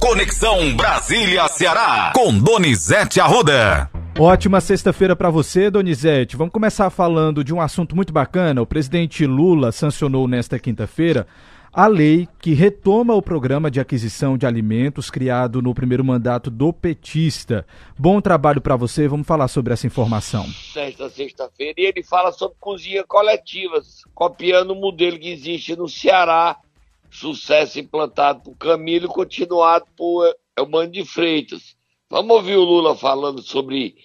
Conexão 0.00 0.76
Brasília-Ceará, 0.76 2.12
com 2.14 2.32
Donizete 2.38 3.20
Arruda. 3.20 3.90
Ótima 4.16 4.60
sexta-feira 4.60 5.16
para 5.16 5.28
você, 5.28 5.70
Donizete. 5.70 6.36
Vamos 6.36 6.52
começar 6.52 6.88
falando 6.88 7.42
de 7.42 7.52
um 7.52 7.60
assunto 7.60 7.96
muito 7.96 8.12
bacana. 8.12 8.62
O 8.62 8.66
presidente 8.66 9.26
Lula 9.26 9.72
sancionou 9.72 10.28
nesta 10.28 10.56
quinta-feira 10.56 11.26
a 11.72 11.86
lei 11.86 12.28
que 12.40 12.54
retoma 12.54 13.14
o 13.14 13.22
programa 13.22 13.70
de 13.70 13.80
aquisição 13.80 14.38
de 14.38 14.46
alimentos 14.46 15.10
criado 15.10 15.60
no 15.60 15.74
primeiro 15.74 16.04
mandato 16.04 16.50
do 16.50 16.72
petista. 16.72 17.66
Bom 17.98 18.20
trabalho 18.20 18.60
para 18.60 18.76
você, 18.76 19.06
vamos 19.06 19.26
falar 19.26 19.48
sobre 19.48 19.72
essa 19.72 19.86
informação. 19.86 20.46
Nesta 20.74 21.10
sexta-feira, 21.10 21.74
e 21.76 21.86
ele 21.86 22.02
fala 22.02 22.32
sobre 22.32 22.56
cozinha 22.58 23.04
coletivas, 23.04 24.02
copiando 24.14 24.72
o 24.72 24.80
modelo 24.80 25.18
que 25.18 25.30
existe 25.30 25.76
no 25.76 25.88
Ceará, 25.88 26.56
sucesso 27.10 27.78
implantado 27.78 28.42
por 28.42 28.56
Camilo 28.56 29.06
e 29.06 29.14
continuado 29.14 29.86
por 29.96 30.34
Elmano 30.56 30.90
de 30.90 31.04
Freitas. 31.04 31.76
Vamos 32.10 32.36
ouvir 32.36 32.56
o 32.56 32.64
Lula 32.64 32.96
falando 32.96 33.42
sobre 33.42 33.96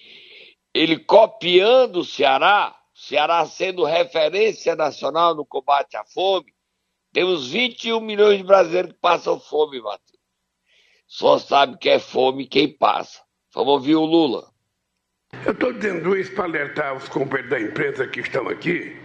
ele 0.73 0.97
copiando 0.97 1.97
o 1.97 2.05
Ceará, 2.05 2.75
Ceará 2.93 3.45
sendo 3.45 3.83
referência 3.83 4.75
nacional 4.75 5.35
no 5.35 5.45
combate 5.45 5.95
à 5.95 6.03
fome, 6.03 6.53
temos 7.13 7.49
21 7.51 8.01
milhões 8.01 8.39
de 8.39 8.43
brasileiros 8.43 8.93
que 8.93 8.99
passam 8.99 9.39
fome, 9.39 9.79
Matheus. 9.79 10.19
Só 11.05 11.37
sabe 11.37 11.77
que 11.77 11.89
é 11.89 11.99
fome 11.99 12.47
quem 12.47 12.75
passa. 12.75 13.21
Vamos 13.53 13.73
ouvir 13.73 13.95
o 13.95 14.03
Lula. 14.03 14.51
Eu 15.45 15.51
estou 15.51 15.71
dizendo 15.73 16.17
isso 16.17 16.33
para 16.33 16.45
alertar 16.45 16.95
os 16.95 17.07
companheiros 17.07 17.51
da 17.51 17.59
imprensa 17.59 18.07
que 18.07 18.19
estão 18.19 18.47
aqui, 18.49 18.97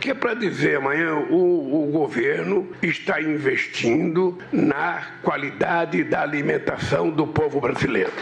que 0.00 0.10
é 0.10 0.14
para 0.14 0.34
dizer 0.34 0.76
amanhã 0.76 1.14
o, 1.14 1.84
o 1.84 1.90
governo 1.90 2.68
está 2.82 3.20
investindo 3.20 4.38
na 4.52 5.06
qualidade 5.22 6.04
da 6.04 6.22
alimentação 6.22 7.10
do 7.10 7.26
povo 7.26 7.60
brasileiro. 7.60 8.12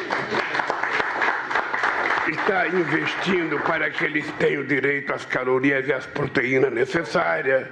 Está 2.29 2.67
investindo 2.67 3.61
para 3.61 3.91
que 3.91 4.05
eles 4.05 4.27
tenham 4.39 4.65
direito 4.65 5.13
às 5.13 5.25
calorias 5.25 5.87
e 5.87 5.93
às 5.93 6.07
proteínas 6.07 6.73
necessárias, 6.73 7.69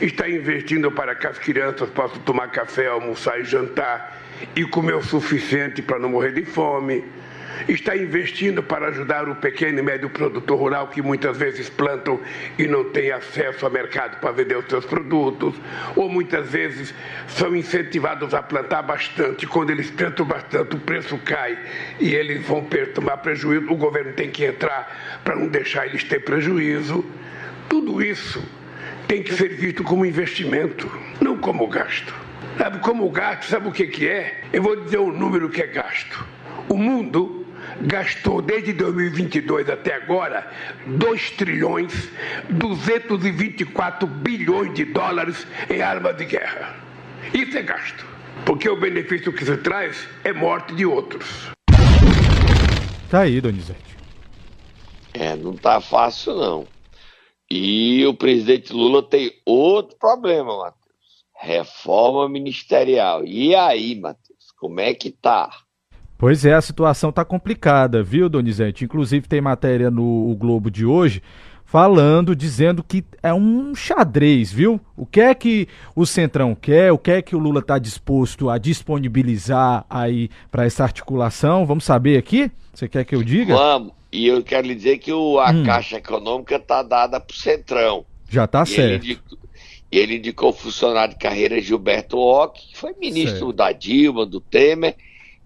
está 0.00 0.28
investindo 0.28 0.90
para 0.90 1.14
que 1.14 1.26
as 1.26 1.38
crianças 1.38 1.88
possam 1.90 2.18
tomar 2.22 2.48
café, 2.48 2.88
almoçar 2.88 3.38
e 3.40 3.44
jantar 3.44 4.20
e 4.56 4.64
comer 4.64 4.94
o 4.94 5.02
suficiente 5.02 5.82
para 5.82 5.98
não 5.98 6.08
morrer 6.08 6.32
de 6.32 6.44
fome 6.44 7.04
está 7.68 7.96
investindo 7.96 8.62
para 8.62 8.88
ajudar 8.88 9.28
o 9.28 9.34
pequeno 9.34 9.78
e 9.78 9.82
médio 9.82 10.10
produtor 10.10 10.58
rural 10.58 10.88
que 10.88 11.02
muitas 11.02 11.36
vezes 11.36 11.68
plantam 11.68 12.20
e 12.58 12.66
não 12.66 12.84
tem 12.90 13.10
acesso 13.10 13.64
ao 13.64 13.70
mercado 13.70 14.20
para 14.20 14.32
vender 14.32 14.56
os 14.56 14.66
seus 14.66 14.84
produtos, 14.84 15.54
ou 15.96 16.08
muitas 16.08 16.48
vezes 16.48 16.94
são 17.28 17.54
incentivados 17.54 18.34
a 18.34 18.42
plantar 18.42 18.82
bastante. 18.82 19.46
Quando 19.46 19.70
eles 19.70 19.90
plantam 19.90 20.26
bastante, 20.26 20.76
o 20.76 20.80
preço 20.80 21.18
cai 21.18 21.58
e 22.00 22.14
eles 22.14 22.46
vão 22.46 22.66
tomar 22.94 23.18
prejuízo. 23.18 23.70
O 23.70 23.76
governo 23.76 24.12
tem 24.12 24.30
que 24.30 24.44
entrar 24.44 25.20
para 25.24 25.36
não 25.36 25.48
deixar 25.48 25.86
eles 25.86 26.04
ter 26.04 26.20
prejuízo. 26.20 27.04
Tudo 27.68 28.02
isso 28.02 28.42
tem 29.06 29.22
que 29.22 29.34
ser 29.34 29.48
visto 29.48 29.82
como 29.82 30.06
investimento, 30.06 30.90
não 31.20 31.36
como 31.36 31.66
gasto. 31.66 32.14
Sabe 32.58 32.78
como 32.80 33.08
gasto? 33.10 33.48
Sabe 33.48 33.68
o 33.68 33.72
que, 33.72 33.86
que 33.86 34.08
é? 34.08 34.40
Eu 34.52 34.62
vou 34.62 34.76
dizer 34.76 34.98
o 34.98 35.10
número 35.12 35.48
que 35.48 35.62
é 35.62 35.66
gasto. 35.66 36.24
O 36.68 36.76
mundo 36.76 37.41
gastou 37.82 38.40
desde 38.40 38.72
2022 38.72 39.68
até 39.68 39.94
agora 39.94 40.50
2 40.86 41.30
trilhões 41.32 42.10
224 42.50 44.06
bilhões 44.06 44.74
de 44.74 44.84
dólares 44.84 45.46
em 45.68 45.80
armas 45.80 46.16
de 46.16 46.24
guerra. 46.24 46.76
Isso 47.34 47.56
é 47.56 47.62
gasto, 47.62 48.06
porque 48.44 48.68
o 48.68 48.78
benefício 48.78 49.32
que 49.32 49.44
se 49.44 49.56
traz 49.58 50.08
é 50.24 50.32
morte 50.32 50.74
de 50.74 50.86
outros. 50.86 51.50
Tá 53.10 53.20
aí, 53.20 53.40
Donizete. 53.40 53.96
É, 55.14 55.36
não 55.36 55.54
tá 55.54 55.80
fácil 55.80 56.34
não. 56.34 56.66
E 57.50 58.06
o 58.06 58.14
presidente 58.14 58.72
Lula 58.72 59.02
tem 59.02 59.30
outro 59.44 59.96
problema, 59.98 60.56
Matheus. 60.56 60.82
Reforma 61.38 62.28
ministerial. 62.28 63.24
E 63.24 63.54
aí, 63.54 63.94
Matheus, 64.00 64.50
como 64.56 64.80
é 64.80 64.94
que 64.94 65.10
tá? 65.10 65.50
Pois 66.22 66.44
é, 66.44 66.54
a 66.54 66.60
situação 66.60 67.10
está 67.10 67.24
complicada, 67.24 68.00
viu, 68.00 68.28
Donizete? 68.28 68.84
Inclusive 68.84 69.26
tem 69.26 69.40
matéria 69.40 69.90
no 69.90 70.32
Globo 70.36 70.70
de 70.70 70.86
hoje 70.86 71.20
falando, 71.64 72.36
dizendo 72.36 72.80
que 72.80 73.04
é 73.20 73.34
um 73.34 73.74
xadrez, 73.74 74.52
viu? 74.52 74.80
O 74.96 75.04
que 75.04 75.20
é 75.20 75.34
que 75.34 75.66
o 75.96 76.06
Centrão 76.06 76.54
quer, 76.54 76.92
o 76.92 76.96
que 76.96 77.10
é 77.10 77.20
que 77.20 77.34
o 77.34 77.40
Lula 77.40 77.58
está 77.58 77.76
disposto 77.76 78.48
a 78.48 78.56
disponibilizar 78.56 79.84
aí 79.90 80.30
para 80.48 80.64
essa 80.64 80.84
articulação? 80.84 81.66
Vamos 81.66 81.82
saber 81.82 82.16
aqui? 82.16 82.52
Você 82.72 82.88
quer 82.88 83.04
que 83.04 83.16
eu 83.16 83.24
diga? 83.24 83.56
Vamos, 83.56 83.92
e 84.12 84.28
eu 84.28 84.44
quero 84.44 84.68
lhe 84.68 84.76
dizer 84.76 84.98
que 84.98 85.12
o, 85.12 85.40
a 85.40 85.50
hum. 85.50 85.64
Caixa 85.64 85.96
Econômica 85.96 86.54
está 86.54 86.84
dada 86.84 87.18
para 87.18 87.34
o 87.34 87.36
Centrão. 87.36 88.06
Já 88.28 88.44
está 88.44 88.64
certo. 88.64 88.80
Ele 88.80 88.94
indicou, 88.94 89.38
ele 89.90 90.16
indicou 90.18 90.50
o 90.50 90.52
funcionário 90.52 91.14
de 91.14 91.18
carreira 91.18 91.60
Gilberto 91.60 92.16
Ock, 92.16 92.64
que 92.68 92.78
foi 92.78 92.94
ministro 92.94 93.46
certo. 93.46 93.52
da 93.52 93.72
Dilma, 93.72 94.24
do 94.24 94.40
Temer, 94.40 94.94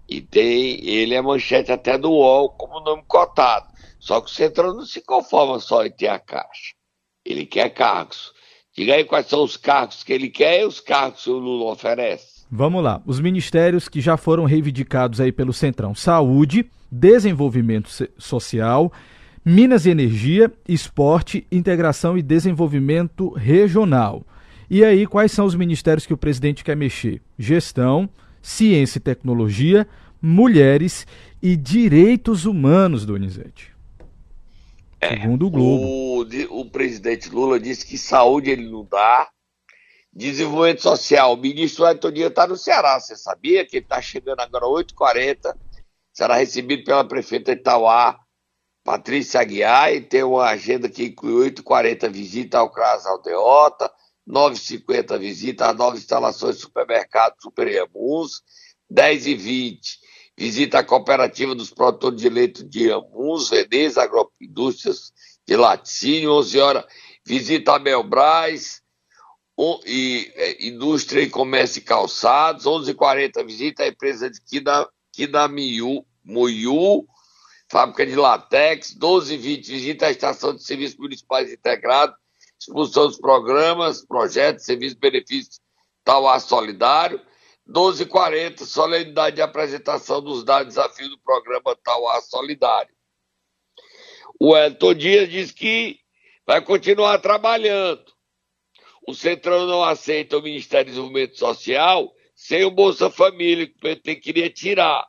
e 0.07 0.21
tem, 0.21 0.85
ele 0.87 1.13
é 1.13 1.21
manchete 1.21 1.71
até 1.71 1.97
do 1.97 2.11
UOL 2.11 2.49
como 2.51 2.79
nome 2.79 3.03
cotado. 3.07 3.67
Só 3.99 4.21
que 4.21 4.29
o 4.29 4.33
Centrão 4.33 4.73
não 4.73 4.85
se 4.85 5.01
conforma 5.01 5.59
só 5.59 5.85
em 5.85 5.91
ter 5.91 6.07
a 6.07 6.19
Caixa. 6.19 6.73
Ele 7.25 7.45
quer 7.45 7.69
cargos. 7.69 8.31
Diga 8.75 8.93
aí 8.93 9.03
quais 9.03 9.25
são 9.25 9.43
os 9.43 9.57
cargos 9.57 10.03
que 10.03 10.13
ele 10.13 10.29
quer 10.29 10.61
e 10.61 10.65
os 10.65 10.79
cargos 10.79 11.23
que 11.23 11.29
o 11.29 11.37
Lula 11.37 11.71
oferece. 11.71 12.45
Vamos 12.49 12.83
lá. 12.83 13.01
Os 13.05 13.19
ministérios 13.19 13.89
que 13.89 13.99
já 13.99 14.15
foram 14.15 14.45
reivindicados 14.45 15.19
aí 15.19 15.31
pelo 15.31 15.51
Centrão: 15.51 15.93
Saúde, 15.93 16.69
Desenvolvimento 16.89 17.89
Social, 18.17 18.93
Minas 19.43 19.85
e 19.85 19.89
Energia, 19.89 20.53
Esporte, 20.67 21.45
Integração 21.51 22.17
e 22.17 22.21
Desenvolvimento 22.21 23.31
Regional. 23.31 24.23
E 24.69 24.83
aí, 24.83 25.07
quais 25.07 25.31
são 25.31 25.45
os 25.45 25.55
ministérios 25.55 26.05
que 26.05 26.13
o 26.13 26.17
presidente 26.17 26.63
quer 26.63 26.75
mexer? 26.75 27.21
Gestão, 27.37 28.09
ciência 28.41 28.97
e 28.97 29.01
tecnologia, 29.01 29.87
mulheres 30.21 31.05
e 31.41 31.55
direitos 31.55 32.45
humanos, 32.45 33.05
Donizete. 33.05 33.75
É, 34.99 35.09
Segundo 35.09 35.47
o 35.47 35.49
Globo. 35.51 35.83
O, 35.83 36.61
o, 36.61 36.69
presidente 36.69 37.29
Lula 37.29 37.59
disse 37.59 37.85
que 37.85 37.97
saúde 37.97 38.49
ele 38.49 38.69
não 38.69 38.83
dá. 38.83 39.29
Desenvolvimento 40.11 40.81
social, 40.81 41.33
o 41.33 41.37
ministro 41.37 41.85
Antônio 41.85 42.27
está 42.27 42.47
no 42.47 42.57
Ceará. 42.57 42.99
Você 42.99 43.15
sabia 43.15 43.65
que 43.65 43.77
ele 43.77 43.85
está 43.85 44.01
chegando 44.01 44.39
agora 44.39 44.65
às 44.65 44.71
8h40. 44.71 45.55
Será 46.11 46.35
recebido 46.35 46.83
pela 46.83 47.03
prefeita 47.03 47.51
Itauá, 47.51 48.19
Patrícia 48.83 49.39
Aguiar, 49.39 49.93
e 49.93 50.01
tem 50.01 50.23
uma 50.23 50.45
agenda 50.45 50.89
que 50.89 51.05
inclui 51.05 51.51
8h40 51.51 52.09
visita 52.09 52.57
ao 52.57 52.71
CRAS 52.71 53.05
Aldeota, 53.05 53.91
9,50 54.27 55.17
visita 55.19 55.69
às 55.69 55.77
novas 55.77 55.99
instalações 55.99 56.57
do 56.57 56.61
supermercado 56.61 57.35
Super 57.39 57.67
Iamuns, 57.67 58.41
10 58.89 59.27
e 59.27 59.35
20 59.35 60.07
visita 60.37 60.79
a 60.79 60.83
cooperativa 60.83 61.55
dos 61.55 61.71
produtores 61.71 62.21
de 62.21 62.29
leite 62.29 62.63
de 62.63 62.87
Iamuns, 62.87 63.49
Veneza 63.49 64.03
Agroindústrias 64.03 65.11
de 65.47 65.55
Laticínio, 65.55 66.33
11 66.33 66.59
horas. 66.59 66.85
Visita 67.25 67.75
a 67.75 67.79
Melbras, 67.79 68.81
um, 69.57 69.79
e, 69.85 70.31
é, 70.35 70.67
Indústria 70.67 71.21
e 71.21 71.29
Comércio 71.29 71.79
e 71.79 71.83
Calçados, 71.83 72.65
11h40 72.65 73.43
visita 73.45 73.83
a 73.83 73.87
empresa 73.87 74.29
de 74.29 74.39
Kida, 74.39 74.87
Kidamiu, 75.11 76.05
Muiu, 76.23 77.07
fábrica 77.69 78.05
de 78.05 78.15
latex, 78.15 78.95
12h20 78.97 79.65
visita 79.65 80.05
a 80.05 80.11
estação 80.11 80.53
de 80.53 80.63
serviços 80.63 80.97
municipais 80.97 81.51
integrados, 81.51 82.15
expulsão 82.59 83.07
dos 83.07 83.19
programas, 83.19 84.05
projetos, 84.05 84.65
serviços, 84.65 84.97
benefícios, 84.97 85.59
Tauá 86.03 86.39
Solidário. 86.39 87.21
12h40, 87.69 88.65
solenidade 88.65 89.35
de 89.35 89.41
apresentação 89.41 90.21
dos 90.21 90.43
dados 90.43 90.75
desafios 90.75 91.09
do 91.09 91.19
programa 91.19 91.75
Tauá 91.83 92.21
Solidário. 92.21 92.95
O 94.39 94.55
Elton 94.55 94.93
Dias 94.93 95.29
diz 95.29 95.51
que 95.51 95.99
vai 96.45 96.61
continuar 96.61 97.17
trabalhando. 97.19 98.05
O 99.05 99.13
Centrão 99.13 99.65
não 99.65 99.83
aceita 99.83 100.37
o 100.37 100.41
Ministério 100.41 100.85
do 100.85 100.89
Desenvolvimento 100.89 101.37
Social 101.37 102.13
sem 102.35 102.63
o 102.63 102.71
Bolsa 102.71 103.09
Família, 103.09 103.67
que 103.67 103.73
o 103.73 103.79
PT 103.79 104.15
queria 104.17 104.49
tirar. 104.49 105.05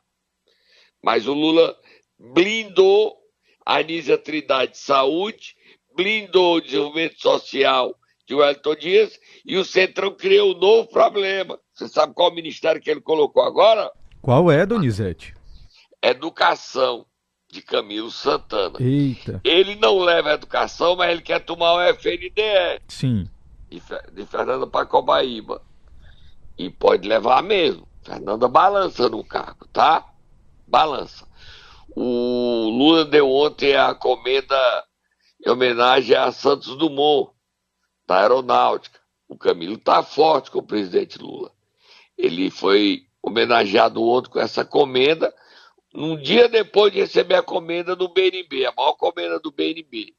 Mas 1.01 1.27
o 1.27 1.33
Lula 1.33 1.77
blindou 2.17 3.17
a 3.65 3.77
Anísia 3.77 4.17
Trindade 4.17 4.73
de 4.73 4.79
Saúde 4.79 5.55
blindou 5.99 6.55
o 6.55 6.61
desenvolvimento 6.61 7.21
social 7.21 7.93
de 8.25 8.33
Wellington 8.33 8.75
Dias 8.75 9.19
e 9.45 9.57
o 9.57 9.65
Centrão 9.65 10.15
criou 10.15 10.55
um 10.55 10.57
novo 10.57 10.87
problema. 10.87 11.59
Você 11.73 11.89
sabe 11.89 12.13
qual 12.13 12.31
o 12.31 12.33
ministério 12.33 12.79
que 12.79 12.89
ele 12.89 13.01
colocou 13.01 13.43
agora? 13.43 13.91
Qual 14.21 14.49
é, 14.49 14.65
Donizete? 14.65 15.33
Educação, 16.01 17.05
de 17.51 17.61
Camilo 17.61 18.09
Santana. 18.09 18.77
Eita. 18.79 19.41
Ele 19.43 19.75
não 19.75 19.99
leva 19.99 20.29
a 20.29 20.33
educação, 20.35 20.95
mas 20.95 21.11
ele 21.11 21.21
quer 21.21 21.39
tomar 21.39 21.73
o 21.73 21.81
FNDE. 21.93 22.81
Sim. 22.87 23.27
De, 23.69 24.25
Fernando 24.25 24.67
Pacobaíba. 24.67 25.61
E 26.57 26.69
pode 26.69 27.09
levar 27.09 27.43
mesmo. 27.43 27.85
Fernanda 28.03 28.47
balança 28.47 29.09
no 29.09 29.21
cargo, 29.21 29.67
tá? 29.67 30.05
Balança. 30.65 31.27
O 31.93 32.69
Lula 32.69 33.03
deu 33.03 33.29
ontem 33.29 33.75
a 33.75 33.93
comenda 33.93 34.55
em 35.45 35.49
homenagem 35.49 36.15
a 36.15 36.31
Santos 36.31 36.75
Dumont, 36.75 37.31
da 38.05 38.21
Aeronáutica. 38.21 38.99
O 39.27 39.37
Camilo 39.37 39.75
está 39.75 40.01
forte 40.03 40.49
com 40.49 40.59
o 40.59 40.65
presidente 40.65 41.19
Lula. 41.19 41.51
Ele 42.17 42.49
foi 42.49 43.05
homenageado 43.21 44.03
ontem 44.03 44.29
com 44.29 44.39
essa 44.39 44.65
comenda, 44.65 45.33
um 45.93 46.17
dia 46.17 46.47
depois 46.47 46.91
de 46.91 46.99
receber 46.99 47.35
a 47.35 47.43
comenda 47.43 47.95
do 47.95 48.09
BNB, 48.09 48.65
a 48.65 48.73
maior 48.75 48.93
comenda 48.93 49.39
do 49.39 49.51
BNB. 49.51 50.15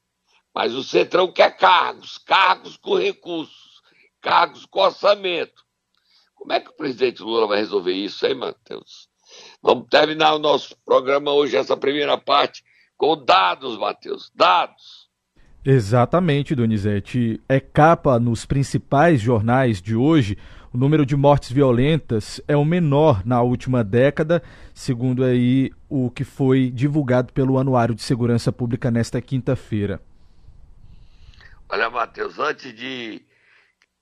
Mas 0.53 0.73
o 0.73 0.83
Centrão 0.83 1.31
quer 1.31 1.55
cargos, 1.57 2.17
cargos 2.17 2.77
com 2.77 2.95
recursos, 2.95 3.81
cargos 4.19 4.65
com 4.65 4.81
orçamento. 4.81 5.63
Como 6.35 6.53
é 6.53 6.59
que 6.59 6.69
o 6.69 6.75
presidente 6.75 7.21
Lula 7.21 7.47
vai 7.47 7.59
resolver 7.59 7.93
isso, 7.93 8.25
hein, 8.25 8.35
Matheus? 8.35 9.09
Vamos 9.61 9.87
terminar 9.89 10.33
o 10.33 10.39
nosso 10.39 10.75
programa 10.83 11.31
hoje, 11.31 11.55
essa 11.55 11.77
primeira 11.77 12.17
parte, 12.17 12.63
com 12.97 13.23
dados, 13.23 13.77
Matheus, 13.77 14.29
dados. 14.33 15.00
Exatamente, 15.63 16.55
Donizete. 16.55 17.39
É 17.47 17.59
capa 17.59 18.19
nos 18.19 18.45
principais 18.45 19.21
jornais 19.21 19.79
de 19.79 19.95
hoje. 19.95 20.37
O 20.73 20.77
número 20.77 21.05
de 21.05 21.15
mortes 21.15 21.51
violentas 21.51 22.41
é 22.47 22.57
o 22.57 22.65
menor 22.65 23.23
na 23.25 23.41
última 23.41 23.83
década, 23.83 24.41
segundo 24.73 25.23
aí 25.23 25.71
o 25.87 26.09
que 26.09 26.23
foi 26.23 26.71
divulgado 26.71 27.31
pelo 27.31 27.59
Anuário 27.59 27.93
de 27.93 28.01
Segurança 28.01 28.51
Pública 28.51 28.89
nesta 28.89 29.21
quinta-feira. 29.21 30.01
Olha, 31.69 31.89
Matheus, 31.89 32.39
antes 32.39 32.73
de, 32.73 33.21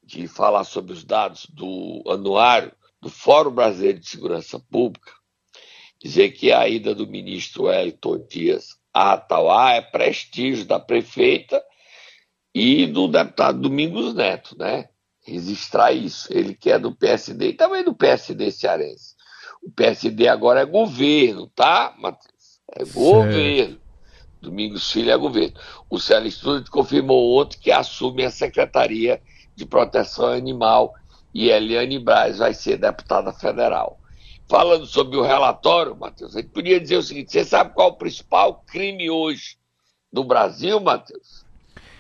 de 0.04 0.28
falar 0.28 0.64
sobre 0.64 0.94
os 0.94 1.04
dados 1.04 1.46
do 1.48 2.04
anuário 2.08 2.72
do 3.02 3.10
Fórum 3.10 3.52
Brasileiro 3.52 4.00
de 4.00 4.08
Segurança 4.08 4.60
Pública, 4.60 5.12
dizer 6.02 6.30
que 6.32 6.52
a 6.54 6.70
ida 6.70 6.96
do 6.96 7.06
ministro 7.06 7.64
Wellington 7.64 8.26
Dias 8.30 8.79
a 8.94 9.14
Atauá 9.14 9.74
é 9.74 9.82
prestígio 9.82 10.66
da 10.66 10.80
prefeita 10.80 11.62
e 12.54 12.86
do 12.88 13.08
deputado 13.08 13.60
Domingos 13.60 14.14
Neto, 14.14 14.58
né? 14.58 14.90
Registrar 15.26 15.92
isso. 15.92 16.28
Ele 16.32 16.54
que 16.56 16.72
é 16.72 16.80
do 16.80 16.96
PSD 16.96 17.50
e 17.50 17.54
também 17.54 17.84
do 17.84 17.94
PSD 17.94 18.52
cearense. 18.52 19.16
O 19.62 19.72
PSD 19.72 20.28
agora 20.28 20.62
é 20.62 20.66
governo, 20.66 21.48
tá, 21.48 21.94
Matheus? 21.98 22.62
É 22.72 22.86
certo. 22.86 23.00
governo. 23.00 23.80
Domingos 24.42 24.92
Filho 24.92 25.12
é 25.12 25.18
governo. 25.18 25.60
O 25.90 26.00
Célio 26.00 26.28
Estúdio 26.28 26.72
confirmou 26.72 27.38
ontem 27.40 27.60
que 27.60 27.72
assume 27.72 28.24
a 28.24 28.32
Secretaria 28.32 29.22
de 29.56 29.66
Proteção 29.66 30.28
Animal 30.28 30.94
e 31.34 31.50
Eliane 31.50 32.00
Braz 32.00 32.38
vai 32.38 32.54
ser 32.54 32.78
deputada 32.78 33.34
federal. 33.34 33.99
Falando 34.50 34.88
sobre 34.88 35.16
o 35.16 35.22
relatório, 35.22 35.96
Matheus, 35.96 36.36
a 36.36 36.42
gente 36.42 36.52
podia 36.52 36.80
dizer 36.80 36.98
o 36.98 37.04
seguinte: 37.04 37.32
você 37.32 37.46
sabe 37.46 37.74
qual 37.74 37.90
é 37.90 37.92
o 37.92 37.96
principal 37.96 38.64
crime 38.66 39.08
hoje 39.10 39.58
no 40.12 40.24
Brasil, 40.24 40.80
Matheus? 40.80 41.46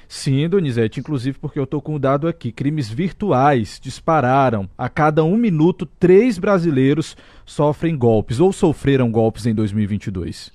Sim, 0.08 0.50
Donizete, 0.50 1.00
inclusive 1.00 1.38
porque 1.38 1.60
eu 1.60 1.66
estou 1.66 1.80
com 1.80 1.94
o 1.94 2.00
dado 2.00 2.28
aqui. 2.28 2.52
Crimes 2.52 2.90
virtuais 2.90 3.80
dispararam. 3.80 4.68
A 4.76 4.90
cada 4.90 5.24
um 5.24 5.38
minuto, 5.38 5.86
três 5.86 6.40
brasileiros 6.40 7.16
sofrem 7.46 7.96
golpes 7.96 8.40
ou 8.40 8.52
sofreram 8.52 9.12
golpes 9.12 9.46
em 9.46 9.54
2022. 9.54 10.52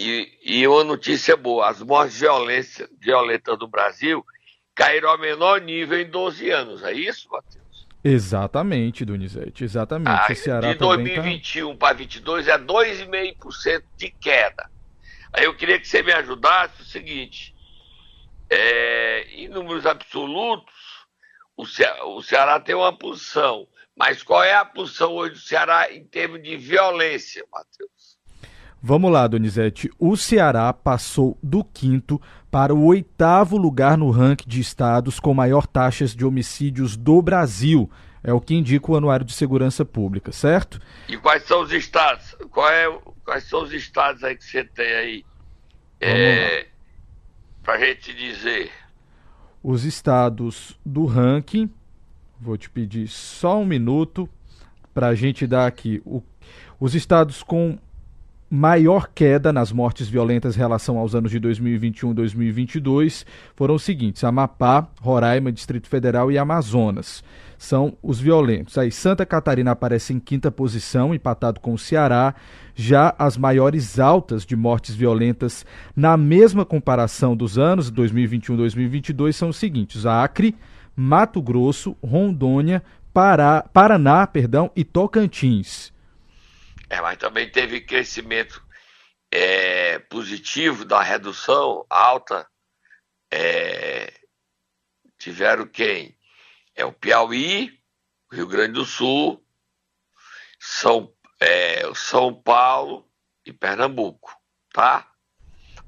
E, 0.00 0.28
e 0.42 0.66
uma 0.66 0.82
notícia 0.82 1.36
boa: 1.36 1.68
as 1.68 1.82
mortes 1.82 2.22
violentas 2.98 3.58
do 3.58 3.68
Brasil 3.68 4.24
caíram 4.74 5.10
ao 5.10 5.18
menor 5.18 5.60
nível 5.60 6.00
em 6.00 6.08
12 6.08 6.48
anos. 6.48 6.82
É 6.82 6.94
isso, 6.94 7.28
Matheus? 7.30 7.61
Exatamente, 8.04 9.04
Donizete, 9.04 9.62
exatamente. 9.62 10.08
Ah, 10.08 10.26
o 10.28 10.34
Ceará 10.34 10.72
de 10.72 10.78
2021 10.78 11.70
tá... 11.72 11.76
para 11.78 11.94
2022 11.94 12.48
é 12.48 12.58
2,5% 12.58 13.82
de 13.96 14.10
queda. 14.10 14.68
Aí 15.32 15.44
eu 15.44 15.56
queria 15.56 15.78
que 15.78 15.86
você 15.86 16.02
me 16.02 16.12
ajudasse 16.12 16.82
o 16.82 16.84
seguinte: 16.84 17.54
é, 18.50 19.22
em 19.34 19.48
números 19.48 19.86
absolutos, 19.86 20.74
o, 21.56 21.64
Ce... 21.64 21.84
o 22.04 22.20
Ceará 22.22 22.58
tem 22.58 22.74
uma 22.74 22.92
posição, 22.92 23.68
mas 23.96 24.22
qual 24.22 24.42
é 24.42 24.54
a 24.54 24.64
posição 24.64 25.12
hoje 25.12 25.34
do 25.34 25.40
Ceará 25.40 25.92
em 25.92 26.04
termos 26.04 26.42
de 26.42 26.56
violência, 26.56 27.44
Matheus? 27.52 28.18
Vamos 28.84 29.12
lá, 29.12 29.28
Donizete. 29.28 29.88
O 29.96 30.16
Ceará 30.16 30.72
passou 30.72 31.38
do 31.40 31.62
quinto 31.62 32.20
para 32.52 32.74
o 32.74 32.84
oitavo 32.84 33.56
lugar 33.56 33.96
no 33.96 34.10
ranking 34.10 34.46
de 34.46 34.60
estados 34.60 35.18
com 35.18 35.32
maior 35.32 35.66
taxas 35.66 36.14
de 36.14 36.22
homicídios 36.22 36.98
do 36.98 37.22
Brasil. 37.22 37.90
É 38.22 38.30
o 38.30 38.42
que 38.42 38.54
indica 38.54 38.92
o 38.92 38.94
Anuário 38.94 39.24
de 39.24 39.32
Segurança 39.32 39.86
Pública, 39.86 40.30
certo? 40.32 40.78
E 41.08 41.16
quais 41.16 41.44
são 41.44 41.62
os 41.62 41.72
estados? 41.72 42.36
É, 42.70 42.98
quais 43.24 43.44
são 43.44 43.62
os 43.62 43.72
estados 43.72 44.22
aí 44.22 44.36
que 44.36 44.44
você 44.44 44.62
tem 44.64 44.92
aí? 44.92 45.24
É, 45.98 46.66
para 47.62 47.78
gente 47.78 48.12
dizer. 48.12 48.70
Os 49.62 49.84
estados 49.84 50.78
do 50.84 51.06
ranking. 51.06 51.70
Vou 52.38 52.58
te 52.58 52.68
pedir 52.68 53.08
só 53.08 53.60
um 53.60 53.64
minuto 53.64 54.28
para 54.92 55.08
a 55.08 55.14
gente 55.14 55.46
dar 55.46 55.66
aqui. 55.66 56.02
O, 56.04 56.22
os 56.78 56.94
estados 56.94 57.42
com 57.42 57.78
maior 58.54 59.08
queda 59.14 59.50
nas 59.50 59.72
mortes 59.72 60.10
violentas 60.10 60.54
em 60.54 60.58
relação 60.58 60.98
aos 60.98 61.14
anos 61.14 61.30
de 61.30 61.40
2021 61.40 62.10
e 62.10 62.14
2022 62.14 63.24
foram 63.56 63.76
os 63.76 63.82
seguintes: 63.82 64.22
Amapá, 64.24 64.86
Roraima, 65.00 65.50
Distrito 65.50 65.88
Federal 65.88 66.30
e 66.30 66.36
Amazonas. 66.36 67.24
São 67.56 67.96
os 68.02 68.20
violentos. 68.20 68.76
Aí 68.76 68.92
Santa 68.92 69.24
Catarina 69.24 69.70
aparece 69.70 70.12
em 70.12 70.20
quinta 70.20 70.50
posição, 70.50 71.14
empatado 71.14 71.60
com 71.60 71.72
o 71.72 71.78
Ceará. 71.78 72.34
Já 72.74 73.14
as 73.18 73.38
maiores 73.38 73.98
altas 73.98 74.44
de 74.44 74.54
mortes 74.54 74.94
violentas 74.94 75.64
na 75.96 76.18
mesma 76.18 76.66
comparação 76.66 77.34
dos 77.34 77.56
anos 77.56 77.90
2021 77.90 78.54
e 78.54 78.58
2022 78.58 79.34
são 79.34 79.48
os 79.48 79.56
seguintes: 79.56 80.04
Acre, 80.04 80.54
Mato 80.94 81.40
Grosso, 81.40 81.96
Rondônia, 82.04 82.82
Pará, 83.14 83.64
Paraná, 83.72 84.26
perdão, 84.26 84.70
e 84.76 84.84
Tocantins. 84.84 85.91
É, 86.92 87.00
mas 87.00 87.16
também 87.16 87.50
teve 87.50 87.80
crescimento 87.80 88.62
é, 89.30 89.98
positivo 89.98 90.84
da 90.84 91.02
redução 91.02 91.86
alta. 91.88 92.46
É, 93.32 94.12
tiveram 95.16 95.66
quem? 95.66 96.14
É 96.74 96.84
o 96.84 96.92
Piauí, 96.92 97.80
Rio 98.30 98.46
Grande 98.46 98.74
do 98.74 98.84
Sul, 98.84 99.42
São, 100.60 101.10
é, 101.40 101.82
São 101.94 102.34
Paulo 102.34 103.10
e 103.46 103.54
Pernambuco, 103.54 104.30
tá? 104.70 105.10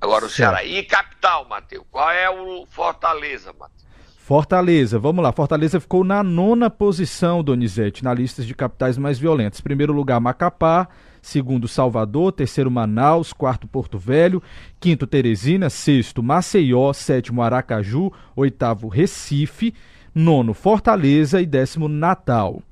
Agora 0.00 0.24
o 0.24 0.30
Ceará. 0.30 0.64
E 0.64 0.82
capital, 0.84 1.44
Matheus? 1.44 1.86
Qual 1.90 2.10
é 2.10 2.30
o 2.30 2.64
Fortaleza, 2.64 3.52
Matheus? 3.52 3.83
Fortaleza, 4.24 4.98
vamos 4.98 5.22
lá. 5.22 5.30
Fortaleza 5.32 5.78
ficou 5.78 6.02
na 6.02 6.22
nona 6.22 6.70
posição, 6.70 7.44
Donizete, 7.44 8.02
na 8.02 8.14
lista 8.14 8.42
de 8.42 8.54
capitais 8.54 8.96
mais 8.96 9.18
violentas. 9.18 9.60
Primeiro 9.60 9.92
lugar, 9.92 10.18
Macapá. 10.18 10.88
Segundo, 11.20 11.68
Salvador. 11.68 12.32
Terceiro, 12.32 12.70
Manaus. 12.70 13.34
Quarto, 13.34 13.68
Porto 13.68 13.98
Velho. 13.98 14.42
Quinto, 14.80 15.06
Teresina. 15.06 15.68
Sexto, 15.68 16.22
Maceió. 16.22 16.90
Sétimo, 16.94 17.42
Aracaju. 17.42 18.10
Oitavo, 18.34 18.88
Recife. 18.88 19.74
Nono, 20.14 20.54
Fortaleza. 20.54 21.42
E 21.42 21.44
décimo, 21.44 21.86
Natal. 21.86 22.62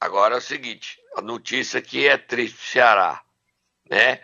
Agora 0.00 0.34
é 0.34 0.38
o 0.38 0.40
seguinte: 0.40 0.98
a 1.16 1.22
notícia 1.22 1.78
aqui 1.78 2.08
é 2.08 2.18
triste 2.18 2.56
para 2.56 2.64
o 2.64 2.72
Ceará. 2.72 3.22
Né? 3.88 4.20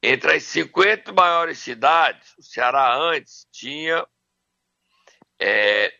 Entre 0.00 0.36
as 0.36 0.44
50 0.44 1.12
maiores 1.12 1.58
cidades, 1.58 2.32
o 2.38 2.42
Ceará 2.44 2.96
antes 2.96 3.44
tinha 3.50 4.06
é, 5.38 5.94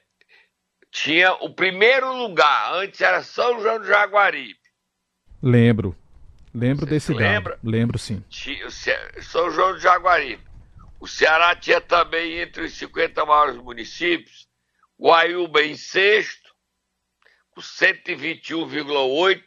tinha 0.90 1.32
o 1.34 1.50
primeiro 1.54 2.12
lugar, 2.16 2.74
antes 2.74 3.00
era 3.00 3.22
São 3.22 3.60
João 3.60 3.78
do 3.78 3.86
Jaguaribe. 3.86 4.58
Lembro. 5.42 5.96
Lembro 6.52 6.86
Você 6.86 6.90
desse 6.90 7.12
lembra? 7.12 7.56
Dado. 7.56 7.70
Lembro 7.70 7.98
sim. 7.98 8.24
São 9.20 9.50
João 9.50 9.74
do 9.74 9.78
Jaguaribe. 9.78 10.42
O 10.98 11.06
Ceará 11.06 11.54
tinha 11.54 11.80
também 11.80 12.40
entre 12.40 12.64
os 12.64 12.72
50 12.72 13.24
maiores 13.24 13.56
municípios, 13.56 14.48
Guaiúba 15.00 15.62
em 15.62 15.76
sexto, 15.76 16.52
com 17.50 17.60
121,8, 17.60 19.42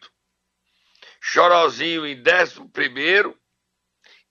Chorozinho 1.20 2.08
em 2.08 2.22
décimo 2.22 2.70
primeiro, 2.70 3.38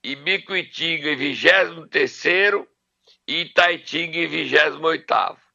Ibicuitinga 0.02 1.11
em 1.11 1.17
vigésimo 1.17 1.87
terceiro 1.87 2.67
e 3.29 3.43
Itaitinga 3.43 4.17
em 4.17 4.26
vigésimo 4.26 4.87
oitavo 4.87 5.50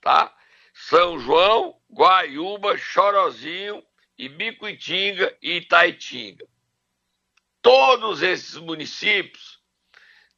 tá? 0.00 0.34
São 0.72 1.18
João, 1.18 1.80
Guaiúba, 1.92 2.76
Chorozinho, 2.78 3.84
Ibicuitinga 4.16 5.36
e 5.42 5.58
Itaitinga. 5.58 6.46
Todos 7.62 8.22
esses 8.22 8.56
municípios 8.56 9.60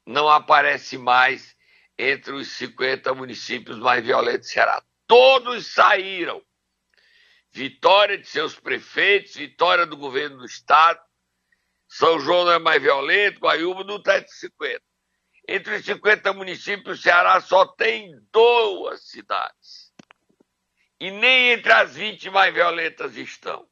não 0.07 0.28
aparecem 0.28 0.99
mais 0.99 1.57
entre 1.97 2.33
os 2.33 2.49
50 2.49 3.14
municípios 3.14 3.78
mais 3.78 4.04
violentos 4.04 4.49
do 4.49 4.52
Ceará. 4.52 4.83
Todos 5.07 5.66
saíram. 5.66 6.42
vitória 7.54 8.16
de 8.16 8.26
seus 8.26 8.59
prefeitos, 8.59 9.35
vitória 9.35 9.85
do 9.85 9.97
governo 9.97 10.38
do 10.38 10.47
estado. 10.47 10.99
São 11.87 12.19
João 12.19 12.47
não 12.47 12.52
é 12.52 12.59
mais 12.59 12.83
violento, 12.83 13.40
Guaiúba 13.40 13.85
não 13.85 13.97
está 13.97 14.16
entre 14.16 14.33
50. 14.33 14.83
Entre 15.47 15.77
os 15.77 15.85
50 15.85 16.33
municípios, 16.33 16.99
o 16.99 17.03
Ceará 17.03 17.41
só 17.41 17.67
tem 17.67 18.15
duas 18.33 19.03
cidades. 19.09 19.93
E 21.01 21.11
nem 21.11 21.51
entre 21.53 21.73
as 21.73 21.97
20 21.97 22.31
mais 22.31 22.55
violentas 22.55 23.17
estão. 23.17 23.67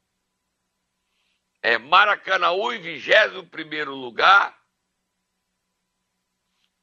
É 1.61 1.77
Maracanaú 1.77 2.73
em 2.73 2.81
21 2.81 3.91
lugar 3.91 4.57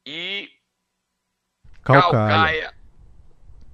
e 0.05 0.49
Calcaia, 1.83 2.11
Calcaia 2.11 2.73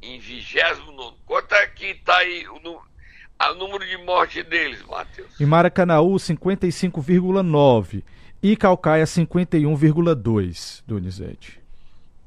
em 0.01 0.19
29. 0.19 1.17
Quanto 1.25 1.53
é 1.53 1.67
que 1.67 1.85
está 1.87 2.17
aí 2.17 2.45
o, 2.47 2.57
o 2.57 3.53
número 3.53 3.85
de 3.85 3.97
morte 3.97 4.43
deles, 4.43 4.81
Matheus? 4.83 5.39
Em 5.39 5.45
Maracanaú, 5.45 6.15
55,9 6.15 8.03
e 8.45 8.55
Calcaia 8.55 9.03
51,2, 9.05 10.83
Donizete. 10.85 11.59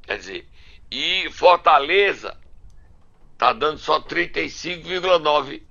Quer 0.03 0.19
dizer, 0.19 0.45
e 0.91 1.31
Fortaleza 1.31 2.37
tá 3.37 3.53
dando 3.53 3.79
só 3.79 4.03
35,9 4.03 5.63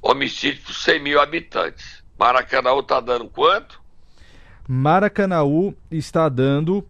homicídios 0.00 0.64
por 0.64 0.72
100 0.72 1.00
mil 1.00 1.20
habitantes. 1.20 2.00
Maracanaú 2.16 2.84
tá 2.84 3.00
dando 3.00 3.28
quanto? 3.28 3.82
Maracanaú 4.68 5.74
está 5.90 6.28
dando 6.28 6.86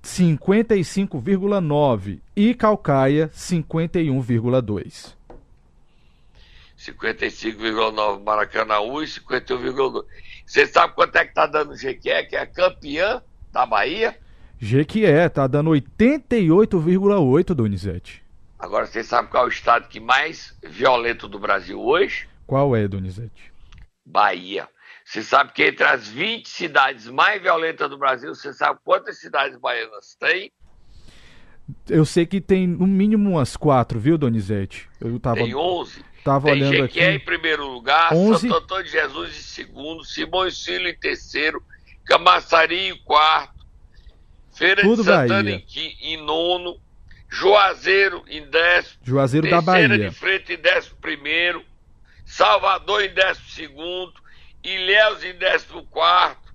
55,9 0.00 2.20
e 2.36 2.54
Calcaia 2.54 3.28
51,2. 3.30 5.18
55,9 6.78 8.22
Maracanaú 8.22 9.02
e 9.02 9.06
51,2. 9.06 10.04
Você 10.48 10.66
sabe 10.66 10.94
quanto 10.94 11.14
é 11.16 11.26
que 11.26 11.34
tá 11.34 11.46
dando 11.46 11.72
o 11.72 11.76
Jequié, 11.76 12.24
que 12.24 12.34
é 12.34 12.46
campeã 12.46 13.22
da 13.52 13.66
Bahia? 13.66 14.18
Jequié, 14.58 15.28
tá 15.28 15.46
dando 15.46 15.70
88,8, 15.72 17.52
Donizete. 17.52 18.24
Agora, 18.58 18.86
você 18.86 19.04
sabe 19.04 19.28
qual 19.28 19.44
é 19.44 19.46
o 19.46 19.50
estado 19.50 19.88
que 19.88 20.00
mais 20.00 20.56
violento 20.62 21.28
do 21.28 21.38
Brasil 21.38 21.78
hoje? 21.78 22.26
Qual 22.46 22.74
é, 22.74 22.88
Donizete? 22.88 23.52
Bahia. 24.06 24.66
Você 25.04 25.22
sabe 25.22 25.52
que 25.52 25.64
entre 25.64 25.84
as 25.84 26.08
20 26.08 26.48
cidades 26.48 27.06
mais 27.08 27.42
violentas 27.42 27.90
do 27.90 27.98
Brasil, 27.98 28.34
você 28.34 28.50
sabe 28.54 28.80
quantas 28.82 29.20
cidades 29.20 29.58
baianas 29.58 30.16
tem? 30.18 30.50
Eu 31.86 32.06
sei 32.06 32.24
que 32.24 32.40
tem 32.40 32.66
no 32.66 32.86
mínimo 32.86 33.32
umas 33.32 33.54
quatro, 33.54 34.00
viu, 34.00 34.16
Donizete? 34.16 34.88
Eu 34.98 35.20
tava... 35.20 35.36
Tem 35.36 35.54
11. 35.54 36.07
Tava 36.24 36.48
Tem 36.48 36.54
olhando 36.54 36.76
Jequié 36.76 37.06
aqui. 37.06 37.16
em 37.16 37.24
primeiro 37.24 37.66
lugar, 37.66 38.12
11... 38.12 38.40
Santo 38.40 38.54
Antônio 38.56 38.84
de 38.84 38.90
Jesus 38.90 39.36
em 39.36 39.42
segundo, 39.42 40.04
Simões 40.04 40.62
Filho 40.62 40.88
em 40.88 40.94
terceiro, 40.94 41.62
Camaçari 42.04 42.88
em 42.88 42.96
quarto, 42.98 43.66
Feira 44.52 44.82
Tudo 44.82 45.02
de 45.02 45.08
Santana 45.08 45.50
em, 45.50 45.64
em, 46.00 46.16
nono, 46.16 46.80
Juazeiro 47.30 48.24
em 48.28 48.44
décimo, 48.48 48.98
Juazeiro 49.04 49.48
da 49.48 49.60
Bahia. 49.60 49.88
de 49.88 50.10
Frente 50.10 50.54
em 50.54 50.56
décimo 50.56 50.96
primeiro, 51.00 51.64
Salvador 52.24 53.02
em 53.04 53.14
décimo 53.14 53.48
segundo, 53.48 54.14
Ilhéus 54.62 55.22
em 55.22 55.34
décimo 55.34 55.84
quarto, 55.86 56.52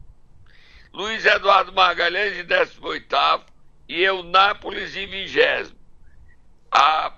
Luiz 0.93 1.25
Eduardo 1.25 1.71
Magalhães 1.71 2.37
em 2.37 2.43
décimo 2.43 2.87
oitavo 2.87 3.45
e 3.87 4.03
Eunápolis 4.03 4.95
em 4.95 5.07
vigésimo. 5.07 5.77
A 6.71 7.13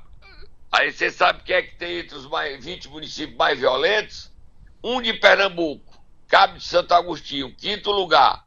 Aí 0.78 0.92
você 0.92 1.10
sabe 1.10 1.42
quem 1.44 1.56
é 1.56 1.62
que 1.62 1.78
tem 1.78 2.00
entre 2.00 2.18
os 2.18 2.26
mais, 2.26 2.62
20 2.62 2.90
municípios 2.90 3.38
mais 3.38 3.58
violentos? 3.58 4.30
Um 4.84 5.02
de 5.02 5.14
Pernambuco, 5.14 5.98
Cabo 6.28 6.58
de 6.58 6.66
Santo 6.66 6.94
Agostinho, 6.94 7.56
quinto 7.56 7.92
lugar. 7.92 8.46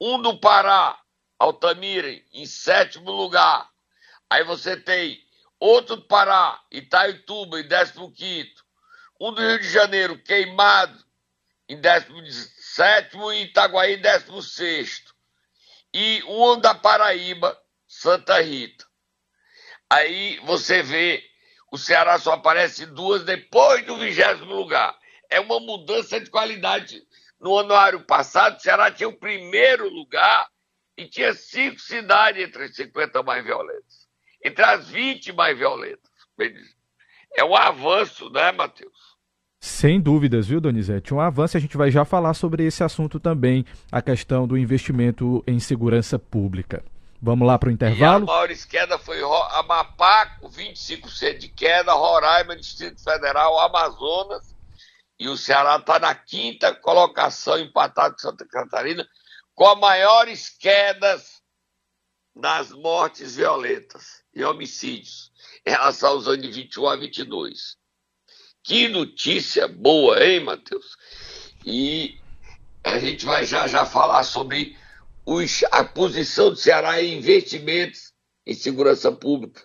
Um 0.00 0.22
do 0.22 0.40
Pará, 0.40 0.98
Altamira, 1.38 2.08
em 2.32 2.46
sétimo 2.46 3.10
lugar. 3.10 3.70
Aí 4.30 4.42
você 4.42 4.74
tem 4.74 5.22
outro 5.60 5.96
do 5.96 6.06
Pará, 6.06 6.58
Itaituba, 6.70 7.60
em 7.60 7.68
décimo 7.68 8.10
quinto. 8.10 8.64
Um 9.20 9.30
do 9.30 9.42
Rio 9.42 9.58
de 9.58 9.68
Janeiro, 9.68 10.18
Queimado, 10.22 10.98
em 11.68 11.78
décimo 11.78 12.24
sétimo 12.56 13.30
e 13.30 13.42
Itaguaí, 13.42 13.96
em 13.96 14.00
décimo 14.00 14.40
sexto. 14.40 15.14
E 15.92 16.22
um 16.26 16.58
da 16.58 16.74
Paraíba, 16.74 17.54
Santa 17.86 18.40
Rita. 18.40 18.86
Aí 19.90 20.40
você 20.40 20.82
vê 20.82 21.35
o 21.70 21.78
Ceará 21.78 22.18
só 22.18 22.32
aparece 22.32 22.86
duas 22.86 23.24
depois 23.24 23.84
do 23.84 23.96
vigésimo 23.96 24.54
lugar. 24.54 24.96
É 25.28 25.40
uma 25.40 25.58
mudança 25.60 26.20
de 26.20 26.30
qualidade. 26.30 27.02
No 27.40 27.58
anuário 27.58 28.00
passado, 28.00 28.56
o 28.56 28.60
Ceará 28.60 28.90
tinha 28.90 29.08
o 29.08 29.18
primeiro 29.18 29.88
lugar 29.88 30.48
e 30.96 31.06
tinha 31.06 31.34
cinco 31.34 31.78
cidades 31.78 32.42
entre 32.42 32.64
as 32.64 32.74
50 32.74 33.22
mais 33.22 33.44
violentas. 33.44 34.06
Entre 34.44 34.64
as 34.64 34.88
20 34.88 35.32
mais 35.32 35.58
violentas. 35.58 36.10
É 37.36 37.44
um 37.44 37.54
avanço, 37.54 38.30
né, 38.30 38.52
Matheus? 38.52 39.16
Sem 39.60 40.00
dúvidas, 40.00 40.46
viu, 40.46 40.60
Donizete? 40.60 41.12
Um 41.12 41.20
avanço, 41.20 41.56
a 41.56 41.60
gente 41.60 41.76
vai 41.76 41.90
já 41.90 42.04
falar 42.04 42.34
sobre 42.34 42.64
esse 42.64 42.84
assunto 42.84 43.18
também, 43.18 43.64
a 43.90 44.00
questão 44.00 44.46
do 44.46 44.56
investimento 44.56 45.42
em 45.46 45.58
segurança 45.58 46.18
pública. 46.18 46.84
Vamos 47.26 47.44
lá 47.44 47.58
para 47.58 47.70
o 47.70 47.72
intervalo? 47.72 48.24
E 48.24 48.30
a 48.30 48.32
maior 48.32 48.48
queda 48.68 49.00
foi 49.00 49.20
Amapá, 49.50 50.26
com 50.38 50.48
25% 50.48 51.38
de 51.38 51.48
queda, 51.48 51.92
Roraima, 51.92 52.54
Distrito 52.54 53.02
Federal, 53.02 53.58
Amazonas. 53.58 54.54
E 55.18 55.28
o 55.28 55.36
Ceará 55.36 55.74
está 55.74 55.98
na 55.98 56.14
quinta 56.14 56.72
colocação, 56.72 57.58
empatado 57.58 58.14
com 58.14 58.20
Santa 58.20 58.46
Catarina, 58.46 59.04
com 59.56 59.66
as 59.66 59.76
maiores 59.80 60.48
quedas 60.50 61.42
nas 62.32 62.70
mortes 62.70 63.34
violentas 63.34 64.22
e 64.32 64.44
homicídios 64.44 65.32
em 65.66 65.70
relação 65.70 66.10
aos 66.10 66.28
anos 66.28 66.42
de 66.42 66.52
21 66.52 66.86
a 66.86 66.94
22. 66.94 67.76
Que 68.62 68.86
notícia 68.86 69.66
boa, 69.66 70.24
hein, 70.24 70.44
Matheus? 70.44 70.96
E 71.64 72.20
a 72.84 73.00
gente 73.00 73.26
vai 73.26 73.44
já 73.44 73.66
já 73.66 73.84
falar 73.84 74.22
sobre 74.22 74.78
os, 75.26 75.64
a 75.72 75.82
posição 75.82 76.50
do 76.50 76.56
Ceará 76.56 77.02
em 77.02 77.18
investimentos 77.18 78.12
em 78.46 78.54
segurança 78.54 79.10
pública. 79.10 79.60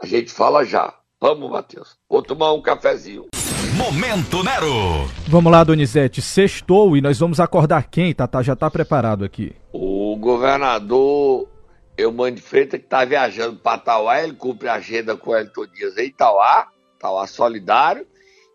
A 0.00 0.06
gente 0.06 0.30
fala 0.30 0.64
já. 0.64 0.94
Vamos, 1.18 1.50
Matheus. 1.50 1.96
Vou 2.08 2.22
tomar 2.22 2.52
um 2.52 2.60
cafezinho. 2.60 3.28
Momento 3.76 4.42
Nero. 4.42 5.08
Vamos 5.28 5.50
lá, 5.50 5.64
Donizete. 5.64 6.20
Sextou 6.20 6.96
e 6.96 7.00
nós 7.00 7.18
vamos 7.18 7.40
acordar 7.40 7.88
quem, 7.88 8.14
Tata? 8.14 8.42
Já 8.42 8.52
está 8.52 8.70
preparado 8.70 9.24
aqui. 9.24 9.56
O 9.72 10.14
governador 10.16 11.48
Eumano 11.96 12.36
de 12.36 12.42
Freitas, 12.42 12.78
que 12.78 12.86
está 12.86 13.04
viajando 13.04 13.56
para 13.56 13.78
Tauá, 13.78 14.22
ele 14.22 14.34
cumpre 14.34 14.68
a 14.68 14.74
agenda 14.74 15.16
com 15.16 15.30
o 15.30 15.36
Elton 15.36 15.66
Dias 15.68 15.96
em 15.96 16.10
Tauá, 16.10 16.68
Tauá 16.98 17.26
Solidário, 17.26 18.06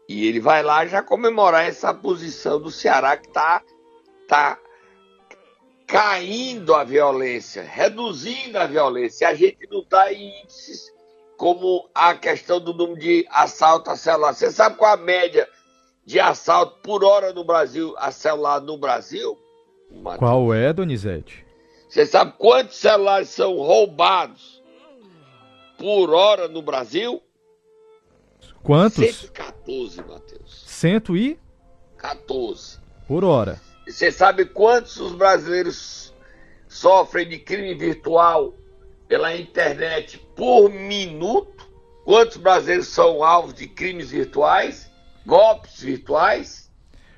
e 0.07 0.27
ele 0.27 0.39
vai 0.39 0.61
lá 0.61 0.85
já 0.85 1.01
comemorar 1.01 1.65
essa 1.65 1.93
posição 1.93 2.61
do 2.61 2.69
Ceará 2.69 3.17
que 3.17 3.27
está 3.27 3.61
tá 4.27 4.57
caindo 5.87 6.75
a 6.75 6.83
violência, 6.83 7.63
reduzindo 7.63 8.59
a 8.59 8.67
violência. 8.67 9.29
A 9.29 9.33
gente 9.33 9.65
não 9.71 9.79
está 9.79 10.11
em 10.11 10.41
índices 10.41 10.91
como 11.37 11.89
a 11.95 12.13
questão 12.13 12.59
do 12.59 12.73
número 12.73 12.99
de 12.99 13.25
assalto 13.29 13.89
a 13.89 13.95
celular. 13.95 14.33
Você 14.33 14.51
sabe 14.51 14.75
qual 14.75 14.93
a 14.93 14.97
média 14.97 15.47
de 16.05 16.19
assalto 16.19 16.81
por 16.81 17.05
hora 17.05 17.31
no 17.31 17.45
Brasil, 17.45 17.95
a 17.97 18.11
celular 18.11 18.59
no 18.59 18.77
Brasil? 18.77 19.37
Qual 20.17 20.53
é, 20.53 20.73
Donizete? 20.73 21.45
Você 21.87 22.05
sabe 22.05 22.33
quantos 22.37 22.75
celulares 22.75 23.29
são 23.29 23.55
roubados 23.55 24.61
por 25.77 26.13
hora 26.13 26.49
no 26.49 26.61
Brasil? 26.61 27.23
Quantos? 28.61 29.05
114, 29.05 30.01
Matheus. 30.01 30.63
114. 30.65 32.79
Por 33.07 33.23
hora. 33.23 33.61
Você 33.87 34.11
sabe 34.11 34.45
quantos 34.45 34.97
os 34.97 35.13
brasileiros 35.13 36.13
sofrem 36.67 37.27
de 37.27 37.39
crime 37.39 37.73
virtual 37.73 38.53
pela 39.07 39.35
internet 39.35 40.17
por 40.35 40.69
minuto? 40.69 41.65
Quantos 42.03 42.37
brasileiros 42.37 42.87
são 42.87 43.23
alvos 43.23 43.53
de 43.53 43.67
crimes 43.67 44.11
virtuais, 44.11 44.91
golpes 45.25 45.81
virtuais? 45.81 46.67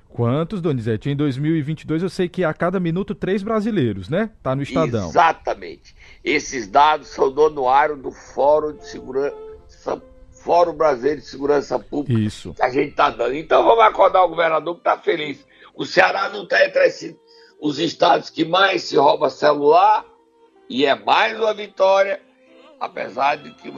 Quantos, 0.07 0.61
Donizete? 0.61 1.09
Em 1.09 1.15
2022 1.15 2.03
eu 2.03 2.09
sei 2.09 2.27
que 2.27 2.43
a 2.43 2.53
cada 2.53 2.79
minuto 2.79 3.13
três 3.13 3.43
brasileiros, 3.43 4.09
né? 4.09 4.31
Tá 4.41 4.55
no 4.55 4.63
Estadão. 4.63 5.09
Exatamente. 5.09 5.95
Esses 6.23 6.67
dados 6.67 7.07
são 7.09 7.31
do 7.31 7.45
anuário 7.45 7.95
do 7.95 8.11
Fórum 8.11 8.73
de 8.73 8.88
Segurança, 8.88 10.01
Fórum 10.31 10.73
Brasileiro 10.73 11.21
de 11.21 11.27
Segurança 11.27 11.77
Pública. 11.77 12.19
Isso. 12.19 12.53
Que 12.53 12.63
a 12.63 12.69
gente 12.69 12.95
tá 12.95 13.09
dando. 13.09 13.35
Então 13.35 13.63
vamos 13.63 13.83
acordar 13.83 14.23
o 14.23 14.29
governador 14.29 14.75
que 14.77 14.83
tá 14.83 14.97
feliz. 14.97 15.45
O 15.79 15.86
Ceará 15.86 16.27
não 16.27 16.43
está 16.43 16.65
entre 16.65 17.17
os 17.57 17.79
estados 17.79 18.29
que 18.29 18.43
mais 18.43 18.83
se 18.83 18.98
rouba 18.98 19.29
celular 19.29 20.05
e 20.69 20.86
é 20.86 20.93
mais 20.93 21.39
uma 21.39 21.53
vitória, 21.53 22.21
apesar 22.77 23.38
de 23.38 23.53
que 23.53 23.71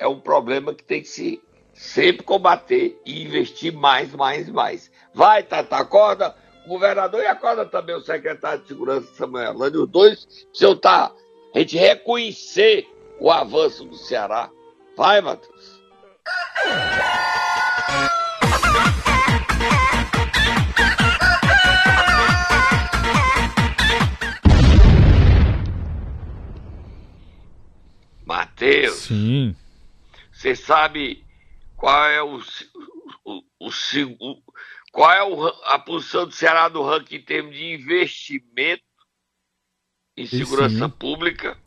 é 0.00 0.08
um 0.08 0.18
problema 0.18 0.74
que 0.74 0.82
tem 0.82 1.00
que 1.00 1.06
se 1.06 1.40
sempre 1.72 2.24
combater 2.24 3.00
e 3.06 3.22
investir 3.22 3.72
mais, 3.72 4.12
mais, 4.12 4.48
mais. 4.48 4.90
Vai, 5.14 5.44
Tata, 5.44 5.76
acorda 5.76 6.34
o 6.66 6.70
governador 6.70 7.22
e 7.22 7.26
acorda 7.26 7.64
também 7.64 7.94
o 7.94 8.00
secretário 8.00 8.62
de 8.62 8.66
Segurança, 8.66 9.14
Samuel 9.14 9.56
Lani, 9.56 9.76
os 9.76 9.88
dois 9.88 10.24
precisam 10.24 10.74
tá, 10.74 11.12
a 11.54 11.58
gente 11.60 11.76
reconhecer 11.76 12.84
o 13.20 13.30
avanço 13.30 13.84
do 13.84 13.96
Ceará. 13.96 14.50
Vai. 14.96 15.20
Matheus. 15.20 15.78
Você 30.38 30.54
sabe 30.54 31.24
qual 31.76 32.04
é 32.04 32.22
o, 32.22 32.40
o, 33.24 33.42
o, 33.58 33.70
o 34.20 34.42
qual 34.92 35.12
é 35.12 35.24
o, 35.24 35.48
a 35.64 35.80
posição 35.80 36.26
do 36.26 36.32
Ceará 36.32 36.68
no 36.68 36.84
ranking 36.84 37.16
em 37.16 37.22
termos 37.22 37.56
de 37.56 37.74
investimento 37.74 38.84
em 40.16 40.26
segurança 40.26 40.88
pública? 40.88 41.58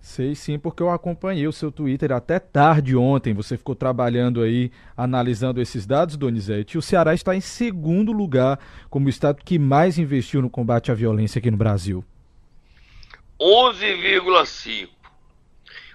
Sei 0.00 0.34
sim, 0.34 0.58
porque 0.58 0.82
eu 0.82 0.90
acompanhei 0.90 1.46
o 1.46 1.52
seu 1.52 1.70
Twitter 1.70 2.10
até 2.10 2.40
tarde 2.40 2.96
ontem. 2.96 3.32
Você 3.32 3.56
ficou 3.56 3.76
trabalhando 3.76 4.42
aí, 4.42 4.72
analisando 4.96 5.60
esses 5.60 5.86
dados, 5.86 6.16
Donizete. 6.16 6.76
O 6.76 6.82
Ceará 6.82 7.14
está 7.14 7.36
em 7.36 7.40
segundo 7.40 8.10
lugar 8.10 8.58
como 8.90 9.06
o 9.06 9.10
estado 9.10 9.40
que 9.44 9.56
mais 9.56 9.98
investiu 9.98 10.42
no 10.42 10.50
combate 10.50 10.90
à 10.90 10.94
violência 10.94 11.38
aqui 11.38 11.48
no 11.48 11.56
Brasil. 11.56 12.04
11,5. 13.38 14.99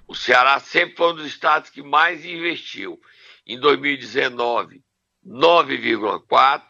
O 0.07 0.13
Ceará 0.13 0.59
sempre 0.59 0.95
foi 0.95 1.13
um 1.13 1.15
dos 1.15 1.25
estados 1.25 1.69
que 1.69 1.81
mais 1.81 2.25
investiu. 2.25 2.99
Em 3.45 3.59
2019, 3.59 4.83
9,4%. 5.25 6.61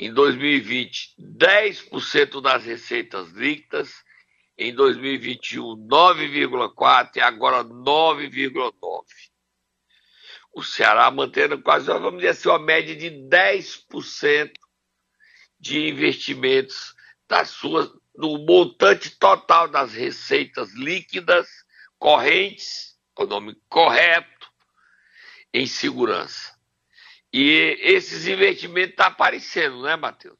Em 0.00 0.12
2020, 0.12 1.14
10% 1.18 2.40
das 2.40 2.64
receitas 2.64 3.30
líquidas. 3.30 3.92
Em 4.56 4.74
2021, 4.74 5.76
9,4% 5.88 7.16
e 7.16 7.20
agora 7.20 7.64
9,9%. 7.64 9.04
O 10.52 10.62
Ceará 10.62 11.10
mantendo 11.10 11.60
quase, 11.62 11.86
vamos 11.86 12.16
dizer 12.16 12.30
assim, 12.30 12.48
uma 12.48 12.58
média 12.58 12.96
de 12.96 13.10
10% 13.10 14.50
de 15.60 15.88
investimentos 15.88 16.94
das 17.28 17.50
suas, 17.50 17.88
no 18.16 18.38
montante 18.38 19.10
total 19.10 19.68
das 19.68 19.92
receitas 19.92 20.72
líquidas 20.74 21.48
correntes, 21.98 22.96
o 23.16 23.24
nome 23.24 23.56
correto, 23.68 24.48
em 25.52 25.66
segurança. 25.66 26.56
E 27.32 27.76
esses 27.80 28.26
investimentos 28.26 28.90
estão 28.90 29.06
tá 29.06 29.12
aparecendo, 29.12 29.82
né, 29.82 29.96
Matheus? 29.96 30.38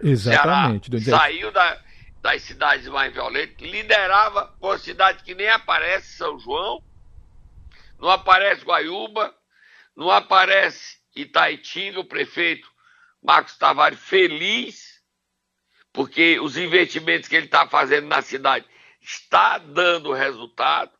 Exatamente. 0.00 1.00
Ceará 1.00 1.22
saiu 1.22 1.52
da, 1.52 1.80
das 2.20 2.42
cidades 2.42 2.88
mais 2.88 3.12
violentas, 3.12 3.56
liderava 3.60 4.46
por 4.58 4.78
cidade 4.78 5.22
que 5.22 5.34
nem 5.34 5.48
aparece 5.48 6.16
São 6.16 6.38
João, 6.38 6.82
não 7.98 8.10
aparece 8.10 8.64
Guaiúba, 8.64 9.34
não 9.96 10.10
aparece 10.10 10.98
Itaitinga, 11.14 12.00
o 12.00 12.04
prefeito 12.04 12.68
Marcos 13.22 13.56
Tavares 13.56 14.00
feliz, 14.00 15.00
porque 15.92 16.40
os 16.40 16.56
investimentos 16.56 17.28
que 17.28 17.36
ele 17.36 17.46
está 17.46 17.68
fazendo 17.68 18.08
na 18.08 18.20
cidade 18.20 18.66
está 19.00 19.58
dando 19.58 20.12
resultado. 20.12 20.90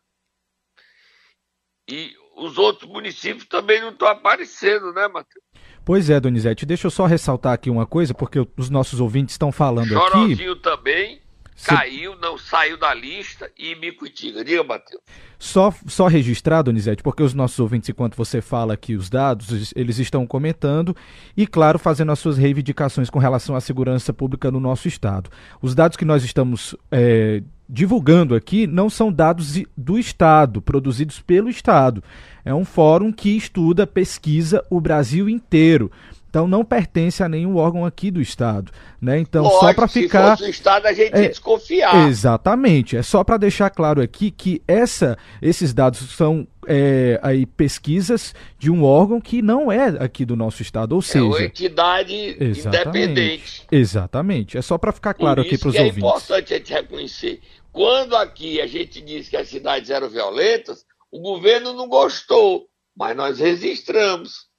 E 1.89 2.13
os 2.37 2.59
outros 2.59 2.91
municípios 2.91 3.47
também 3.47 3.81
não 3.81 3.91
estão 3.91 4.09
aparecendo, 4.09 4.93
né, 4.93 5.07
Matheus? 5.09 5.45
Pois 5.85 6.09
é, 6.09 6.19
Donizete, 6.19 6.65
deixa 6.65 6.87
eu 6.87 6.91
só 6.91 7.05
ressaltar 7.05 7.53
aqui 7.53 7.69
uma 7.69 7.87
coisa, 7.87 8.15
porque 8.15 8.47
os 8.57 8.71
nossos 8.71 9.01
ouvintes 9.01 9.35
estão 9.35 9.53
falando 9.53 9.89
Chorozinho 9.89 10.09
aqui. 10.09 10.37
Chorozinho 10.37 10.57
também 10.57 11.21
caiu, 11.63 12.17
não 12.17 12.37
saiu 12.37 12.77
da 12.77 12.93
lista 12.93 13.51
e 13.59 13.75
Micuitiga. 13.75 14.45
Diga, 14.45 14.65
Matheus. 14.65 15.03
Só, 15.39 15.73
só 15.87 16.07
registrar, 16.07 16.63
Donizete, 16.63 17.03
porque 17.03 17.23
os 17.23 17.35
nossos 17.35 17.59
ouvintes, 17.59 17.89
enquanto 17.89 18.17
você 18.17 18.41
fala 18.41 18.75
aqui 18.75 18.95
os 18.97 19.11
dados, 19.11 19.73
eles 19.77 19.99
estão 19.99 20.27
comentando 20.27 20.97
e, 21.37 21.47
claro, 21.47 21.79
fazendo 21.79 22.13
as 22.13 22.19
suas 22.19 22.39
reivindicações 22.39 23.11
com 23.11 23.19
relação 23.19 23.55
à 23.55 23.61
segurança 23.61 24.13
pública 24.13 24.51
no 24.51 24.59
nosso 24.59 24.89
estado. 24.89 25.31
Os 25.61 25.75
dados 25.75 25.97
que 25.97 26.05
nós 26.05 26.25
estamos 26.25 26.75
é, 26.91 27.43
divulgando 27.69 28.35
aqui 28.35 28.67
não 28.67 28.91
são 28.91 29.13
dados 29.13 29.61
do 29.77 29.99
Estado, 29.99 30.61
produzidos 30.61 31.21
pelo 31.21 31.49
Estado. 31.49 32.03
É 32.45 32.55
um 32.55 32.65
fórum 32.65 33.11
que 33.13 33.37
estuda, 33.37 33.87
pesquisa 33.87 34.65
o 34.69 34.81
Brasil 34.81 35.29
inteiro. 35.29 35.91
Então 36.35 36.49
não 36.49 36.65
pertence 36.65 37.23
a 37.23 37.29
nenhum 37.29 37.55
órgão 37.55 37.87
aqui 37.87 38.11
do 38.11 38.21
Estado, 38.21 38.73
né? 39.01 39.21
Então 39.21 39.45
Lógico, 39.45 39.67
só 39.67 39.73
para 39.73 39.87
ficar 39.87 40.31
se 40.37 40.43
fosse 40.43 40.43
o 40.43 40.51
Estado 40.51 40.87
a 40.87 40.93
gente 40.93 41.15
é, 41.15 41.23
ia 41.23 41.29
desconfiar. 41.29 42.09
Exatamente. 42.09 42.97
É 42.97 43.05
só 43.05 43.23
para 43.23 43.37
deixar 43.37 43.71
claro 43.71 44.03
aqui 44.03 44.33
que 44.33 44.61
essa, 44.67 45.17
esses 45.41 45.73
dados 45.73 46.01
são 46.11 46.45
é, 46.67 47.21
aí 47.23 47.47
pesquisas 47.47 48.35
de 48.59 48.69
um 48.69 48.83
órgão 48.83 49.21
que 49.21 49.41
não 49.43 49.71
é 49.71 49.91
aqui 50.01 50.25
do 50.25 50.35
nosso 50.35 50.61
estado, 50.61 50.97
ou 50.97 51.03
seja, 51.03 51.25
é 51.25 51.29
uma 51.29 51.41
entidade 51.45 52.37
exatamente, 52.41 52.89
independente. 52.89 53.67
Exatamente. 53.71 54.59
É 54.59 54.63
só 54.63 54.77
para 54.77 54.91
ficar 54.91 55.15
claro 55.15 55.41
aqui 55.41 55.57
para 55.57 55.69
os 55.69 55.77
ouvintes. 55.77 55.97
É 55.99 56.01
importante 56.01 56.53
a 56.53 56.57
gente 56.57 56.73
reconhecer. 56.73 57.41
Quando 57.71 58.17
aqui 58.17 58.61
a 58.61 58.67
gente 58.67 59.01
diz 59.01 59.29
que 59.29 59.37
as 59.37 59.47
cidades 59.47 59.89
eram 59.89 60.11
violentas, 60.11 60.85
o 61.13 61.21
governo 61.21 61.73
não 61.75 61.87
gostou, 61.87 62.67
mas 62.97 63.17
nós 63.17 63.39
registramos. 63.39 64.53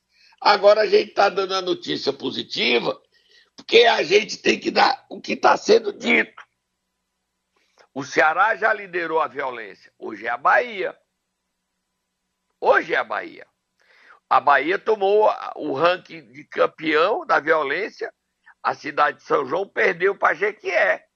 Agora 0.45 0.81
a 0.81 0.85
gente 0.85 1.09
está 1.09 1.27
dando 1.27 1.55
a 1.55 1.61
notícia 1.63 2.13
positiva, 2.13 3.01
porque 3.55 3.85
a 3.85 4.03
gente 4.03 4.37
tem 4.37 4.59
que 4.59 4.69
dar 4.69 5.03
o 5.09 5.19
que 5.19 5.33
está 5.33 5.57
sendo 5.57 5.91
dito. 5.91 6.39
O 7.91 8.03
Ceará 8.03 8.55
já 8.55 8.71
liderou 8.71 9.19
a 9.19 9.27
violência, 9.27 9.91
hoje 9.97 10.27
é 10.27 10.29
a 10.29 10.37
Bahia. 10.37 10.95
Hoje 12.61 12.93
é 12.93 12.97
a 12.97 13.03
Bahia. 13.03 13.47
A 14.29 14.39
Bahia 14.39 14.77
tomou 14.77 15.33
o 15.55 15.73
ranking 15.73 16.31
de 16.31 16.43
campeão 16.43 17.25
da 17.25 17.39
violência, 17.39 18.13
a 18.61 18.75
cidade 18.75 19.17
de 19.17 19.23
São 19.23 19.47
João 19.47 19.67
perdeu 19.67 20.15
para 20.15 20.35
Jequié. 20.35 21.07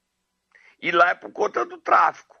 E 0.82 0.90
lá 0.90 1.10
é 1.10 1.14
por 1.14 1.30
conta 1.30 1.64
do 1.64 1.78
tráfico. 1.78 2.36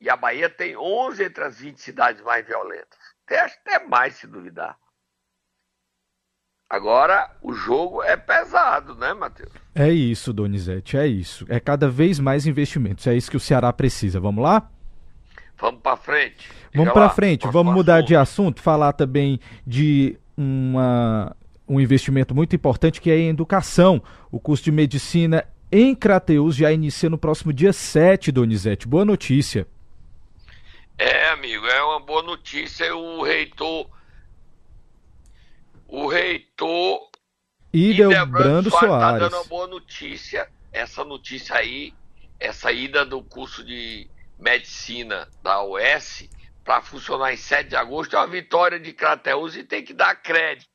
E 0.00 0.10
a 0.10 0.16
Bahia 0.16 0.50
tem 0.50 0.76
11 0.76 1.22
entre 1.22 1.44
as 1.44 1.60
20 1.60 1.80
cidades 1.80 2.20
mais 2.22 2.44
violentas. 2.44 2.98
Tem 3.24 3.38
até 3.38 3.86
mais, 3.86 4.16
se 4.16 4.26
duvidar. 4.26 4.76
Agora, 6.70 7.28
o 7.42 7.52
jogo 7.52 8.00
é 8.00 8.16
pesado, 8.16 8.94
né, 8.94 9.12
Matheus? 9.12 9.50
É 9.74 9.90
isso, 9.90 10.32
Donizete, 10.32 10.96
é 10.96 11.04
isso. 11.04 11.44
É 11.48 11.58
cada 11.58 11.88
vez 11.88 12.20
mais 12.20 12.46
investimentos. 12.46 13.08
É 13.08 13.16
isso 13.16 13.28
que 13.28 13.36
o 13.36 13.40
Ceará 13.40 13.72
precisa. 13.72 14.20
Vamos 14.20 14.44
lá? 14.44 14.70
Vamos 15.58 15.80
para 15.80 15.96
frente. 15.96 16.48
Vamos 16.72 16.92
para 16.92 17.10
frente. 17.10 17.48
Vamos 17.48 17.74
mudar 17.74 17.96
assunto. 17.96 18.06
de 18.06 18.16
assunto, 18.16 18.62
falar 18.62 18.92
também 18.92 19.40
de 19.66 20.16
uma, 20.36 21.34
um 21.68 21.80
investimento 21.80 22.36
muito 22.36 22.54
importante 22.54 23.00
que 23.00 23.10
é 23.10 23.18
em 23.18 23.30
educação. 23.30 24.00
O 24.30 24.38
curso 24.38 24.62
de 24.62 24.70
medicina 24.70 25.44
em 25.72 25.92
Crateus 25.92 26.54
já 26.54 26.70
inicia 26.70 27.10
no 27.10 27.18
próximo 27.18 27.52
dia 27.52 27.72
7, 27.72 28.30
Donizete. 28.30 28.86
Boa 28.86 29.04
notícia. 29.04 29.66
É, 30.96 31.30
amigo, 31.30 31.66
é 31.66 31.82
uma 31.82 31.98
boa 31.98 32.22
notícia. 32.22 32.94
O 32.94 33.24
reitor 33.24 33.88
o 35.90 36.06
reitor 36.06 37.10
Idebrando 37.72 38.70
Soares 38.70 38.94
está 38.94 39.18
dando 39.18 39.34
uma 39.34 39.44
boa 39.44 39.66
notícia. 39.66 40.50
Essa 40.72 41.04
notícia 41.04 41.56
aí, 41.56 41.92
essa 42.38 42.72
ida 42.72 43.04
do 43.04 43.22
curso 43.22 43.64
de 43.64 44.08
medicina 44.38 45.28
da 45.42 45.62
UES 45.62 46.28
para 46.64 46.80
funcionar 46.80 47.32
em 47.32 47.36
7 47.36 47.70
de 47.70 47.76
agosto 47.76 48.14
é 48.14 48.18
uma 48.18 48.26
vitória 48.26 48.78
de 48.78 48.92
Crateus 48.92 49.56
e 49.56 49.64
tem 49.64 49.84
que 49.84 49.92
dar 49.92 50.14
crédito 50.14 50.68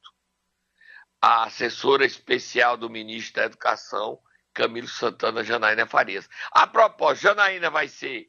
à 1.22 1.46
assessora 1.46 2.06
especial 2.06 2.78
do 2.78 2.90
ministro 2.90 3.36
da 3.36 3.46
Educação, 3.46 4.20
Camilo 4.54 4.88
Santana 4.88 5.44
Janaína 5.44 5.86
Farias. 5.86 6.30
A 6.52 6.68
propósito, 6.68 7.24
Janaína 7.24 7.70
vai 7.70 7.88
ser 7.88 8.28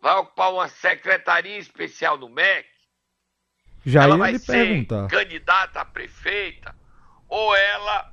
vai 0.00 0.16
ocupar 0.16 0.52
uma 0.52 0.68
secretaria 0.68 1.58
especial 1.58 2.16
no 2.16 2.28
MEC 2.28 2.66
já 3.84 4.02
ela 4.02 4.16
vai 4.16 4.38
ser 4.38 4.52
perguntar. 4.52 5.08
candidata 5.08 5.80
a 5.80 5.84
prefeita 5.84 6.74
ou 7.28 7.56
ela 7.56 8.12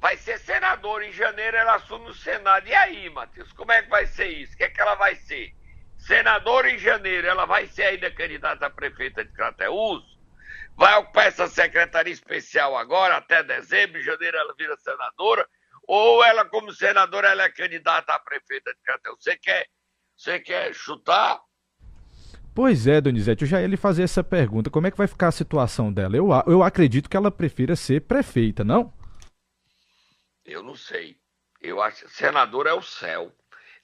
vai 0.00 0.16
ser 0.16 0.38
senadora. 0.38 1.06
Em 1.06 1.12
janeiro 1.12 1.56
ela 1.56 1.76
assume 1.76 2.08
o 2.10 2.14
Senado. 2.14 2.66
E 2.66 2.74
aí, 2.74 3.10
Matheus, 3.10 3.52
como 3.52 3.72
é 3.72 3.82
que 3.82 3.90
vai 3.90 4.06
ser 4.06 4.28
isso? 4.28 4.54
O 4.54 4.56
que 4.56 4.64
é 4.64 4.70
que 4.70 4.80
ela 4.80 4.94
vai 4.94 5.14
ser? 5.16 5.54
Senadora 5.98 6.70
em 6.70 6.78
janeiro, 6.78 7.26
ela 7.26 7.46
vai 7.46 7.66
ser 7.66 7.84
ainda 7.84 8.10
candidata 8.10 8.66
a 8.66 8.70
prefeita 8.70 9.24
de 9.24 9.32
Crateús? 9.32 10.02
Vai 10.76 10.94
ocupar 10.98 11.26
essa 11.26 11.46
secretaria 11.46 12.12
especial 12.12 12.76
agora, 12.76 13.16
até 13.16 13.42
dezembro, 13.42 13.98
em 13.98 14.02
janeiro 14.02 14.36
ela 14.36 14.54
vira 14.54 14.76
senadora? 14.76 15.48
Ou 15.86 16.24
ela, 16.24 16.44
como 16.44 16.72
senadora, 16.72 17.28
ela 17.28 17.44
é 17.44 17.48
candidata 17.48 18.12
a 18.12 18.18
prefeita 18.18 18.74
de 18.74 18.80
Crateús? 18.82 19.22
Você 19.22 19.36
quer, 19.38 19.66
você 20.16 20.40
quer 20.40 20.74
chutar? 20.74 21.40
Pois 22.54 22.86
é, 22.86 23.00
Donizete, 23.00 23.42
eu 23.42 23.48
já 23.48 23.60
ia 23.60 23.66
lhe 23.66 23.76
fazer 23.76 24.04
essa 24.04 24.22
pergunta. 24.22 24.70
Como 24.70 24.86
é 24.86 24.90
que 24.90 24.96
vai 24.96 25.08
ficar 25.08 25.28
a 25.28 25.32
situação 25.32 25.92
dela? 25.92 26.16
Eu, 26.16 26.28
eu 26.46 26.62
acredito 26.62 27.10
que 27.10 27.16
ela 27.16 27.30
prefira 27.30 27.74
ser 27.74 28.02
prefeita, 28.02 28.62
não? 28.62 28.92
Eu 30.44 30.62
não 30.62 30.76
sei. 30.76 31.16
Eu 31.60 31.82
acho 31.82 32.08
senadora 32.08 32.70
é 32.70 32.74
o 32.74 32.82
céu. 32.82 33.32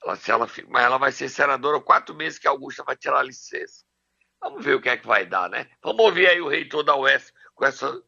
Ela, 0.04 0.14
se 0.14 0.30
ela, 0.30 0.48
mas 0.68 0.84
ela 0.84 0.98
vai 0.98 1.10
ser 1.10 1.28
senadora 1.28 1.80
quatro 1.80 2.14
meses 2.14 2.38
que 2.38 2.46
a 2.46 2.50
Augusta 2.50 2.84
vai 2.84 2.94
tirar 2.94 3.18
a 3.18 3.24
licença. 3.24 3.84
Vamos 4.40 4.64
ver 4.64 4.76
o 4.76 4.80
que 4.80 4.88
é 4.88 4.96
que 4.96 5.06
vai 5.06 5.26
dar, 5.26 5.50
né? 5.50 5.66
Vamos 5.82 6.04
ouvir 6.04 6.28
aí 6.28 6.40
o 6.40 6.48
reitor 6.48 6.84
da 6.84 6.96
UES 6.96 7.32
com 7.54 7.66
essa 7.66 8.00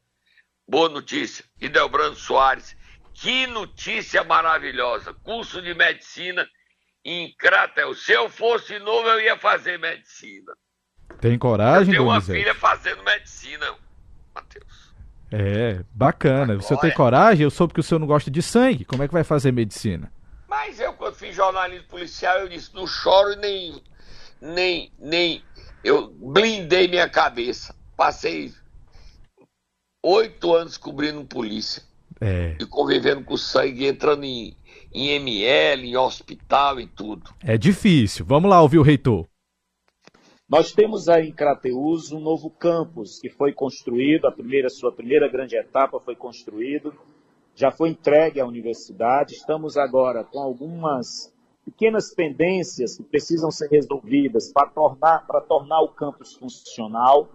boa 0.66 0.88
notícia. 0.88 1.44
Idelbrando 1.60 2.14
Soares. 2.14 2.76
Que 3.14 3.46
notícia 3.46 4.24
maravilhosa! 4.24 5.12
Curso 5.12 5.60
de 5.60 5.74
medicina 5.74 6.48
em 7.04 7.34
Cratel. 7.36 7.94
Se 7.94 8.12
eu 8.12 8.28
fosse 8.30 8.78
novo, 8.78 9.08
eu 9.08 9.20
ia 9.20 9.38
fazer 9.38 9.78
medicina. 9.78 10.52
Tem 11.20 11.38
coragem, 11.38 11.94
Eu 11.94 12.00
tenho 12.00 12.04
uma 12.04 12.20
filha 12.20 12.54
fazendo 12.54 13.02
medicina, 13.02 13.74
Matheus. 14.34 14.92
É, 15.30 15.84
bacana. 15.92 16.54
Agora, 16.54 16.60
Você 16.60 16.76
tem 16.76 16.92
coragem? 16.92 17.44
Eu 17.44 17.50
soube 17.50 17.72
que 17.72 17.80
o 17.80 17.82
senhor 17.82 17.98
não 17.98 18.06
gosta 18.06 18.30
de 18.30 18.42
sangue. 18.42 18.84
Como 18.84 19.02
é 19.02 19.08
que 19.08 19.14
vai 19.14 19.24
fazer 19.24 19.52
medicina? 19.52 20.12
Mas 20.48 20.78
eu, 20.78 20.92
quando 20.92 21.14
fiz 21.14 21.34
jornalismo 21.34 21.88
policial, 21.88 22.38
eu 22.40 22.48
disse, 22.48 22.74
não 22.74 22.86
choro 22.86 23.34
nem, 23.36 23.82
nem, 24.40 24.92
nem... 24.98 25.42
Eu 25.82 26.08
blindei 26.08 26.86
minha 26.86 27.08
cabeça. 27.08 27.74
Passei 27.96 28.52
oito 30.02 30.54
anos 30.54 30.76
cobrindo 30.76 31.24
polícia. 31.24 31.82
É. 32.20 32.56
E 32.60 32.66
convivendo 32.66 33.24
com 33.24 33.36
sangue, 33.36 33.86
entrando 33.86 34.24
em, 34.24 34.56
em 34.94 35.10
ML, 35.10 35.88
em 35.88 35.96
hospital 35.96 36.80
e 36.80 36.86
tudo. 36.86 37.30
É 37.42 37.56
difícil. 37.56 38.24
Vamos 38.24 38.50
lá 38.50 38.60
ouvir 38.60 38.78
o 38.78 38.82
reitor. 38.82 39.26
Nós 40.48 40.72
temos 40.72 41.08
aí 41.08 41.28
em 41.28 41.32
Crateus 41.32 42.12
um 42.12 42.20
novo 42.20 42.50
campus 42.50 43.18
que 43.18 43.30
foi 43.30 43.52
construído, 43.52 44.26
a 44.26 44.32
primeira, 44.32 44.68
sua 44.68 44.92
primeira 44.92 45.26
grande 45.26 45.56
etapa 45.56 45.98
foi 45.98 46.14
construído, 46.14 46.92
já 47.54 47.70
foi 47.70 47.88
entregue 47.88 48.38
à 48.38 48.46
universidade. 48.46 49.34
Estamos 49.34 49.78
agora 49.78 50.22
com 50.24 50.40
algumas 50.40 51.32
pequenas 51.64 52.12
pendências 52.14 52.96
que 52.96 53.02
precisam 53.02 53.50
ser 53.50 53.68
resolvidas 53.70 54.52
para 54.52 54.68
tornar, 54.68 55.26
para 55.26 55.40
tornar 55.40 55.80
o 55.80 55.88
campus 55.88 56.34
funcional 56.34 57.28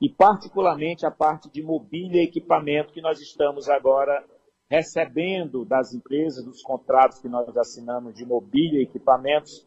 e 0.00 0.08
particularmente 0.08 1.04
a 1.04 1.10
parte 1.10 1.50
de 1.50 1.62
mobília 1.62 2.22
e 2.22 2.24
equipamento 2.24 2.92
que 2.92 3.00
nós 3.00 3.20
estamos 3.20 3.68
agora 3.68 4.24
recebendo 4.70 5.64
das 5.64 5.94
empresas, 5.94 6.44
dos 6.44 6.62
contratos 6.62 7.18
que 7.18 7.28
nós 7.28 7.56
assinamos 7.56 8.14
de 8.14 8.24
mobília 8.24 8.80
e 8.80 8.84
equipamentos, 8.84 9.66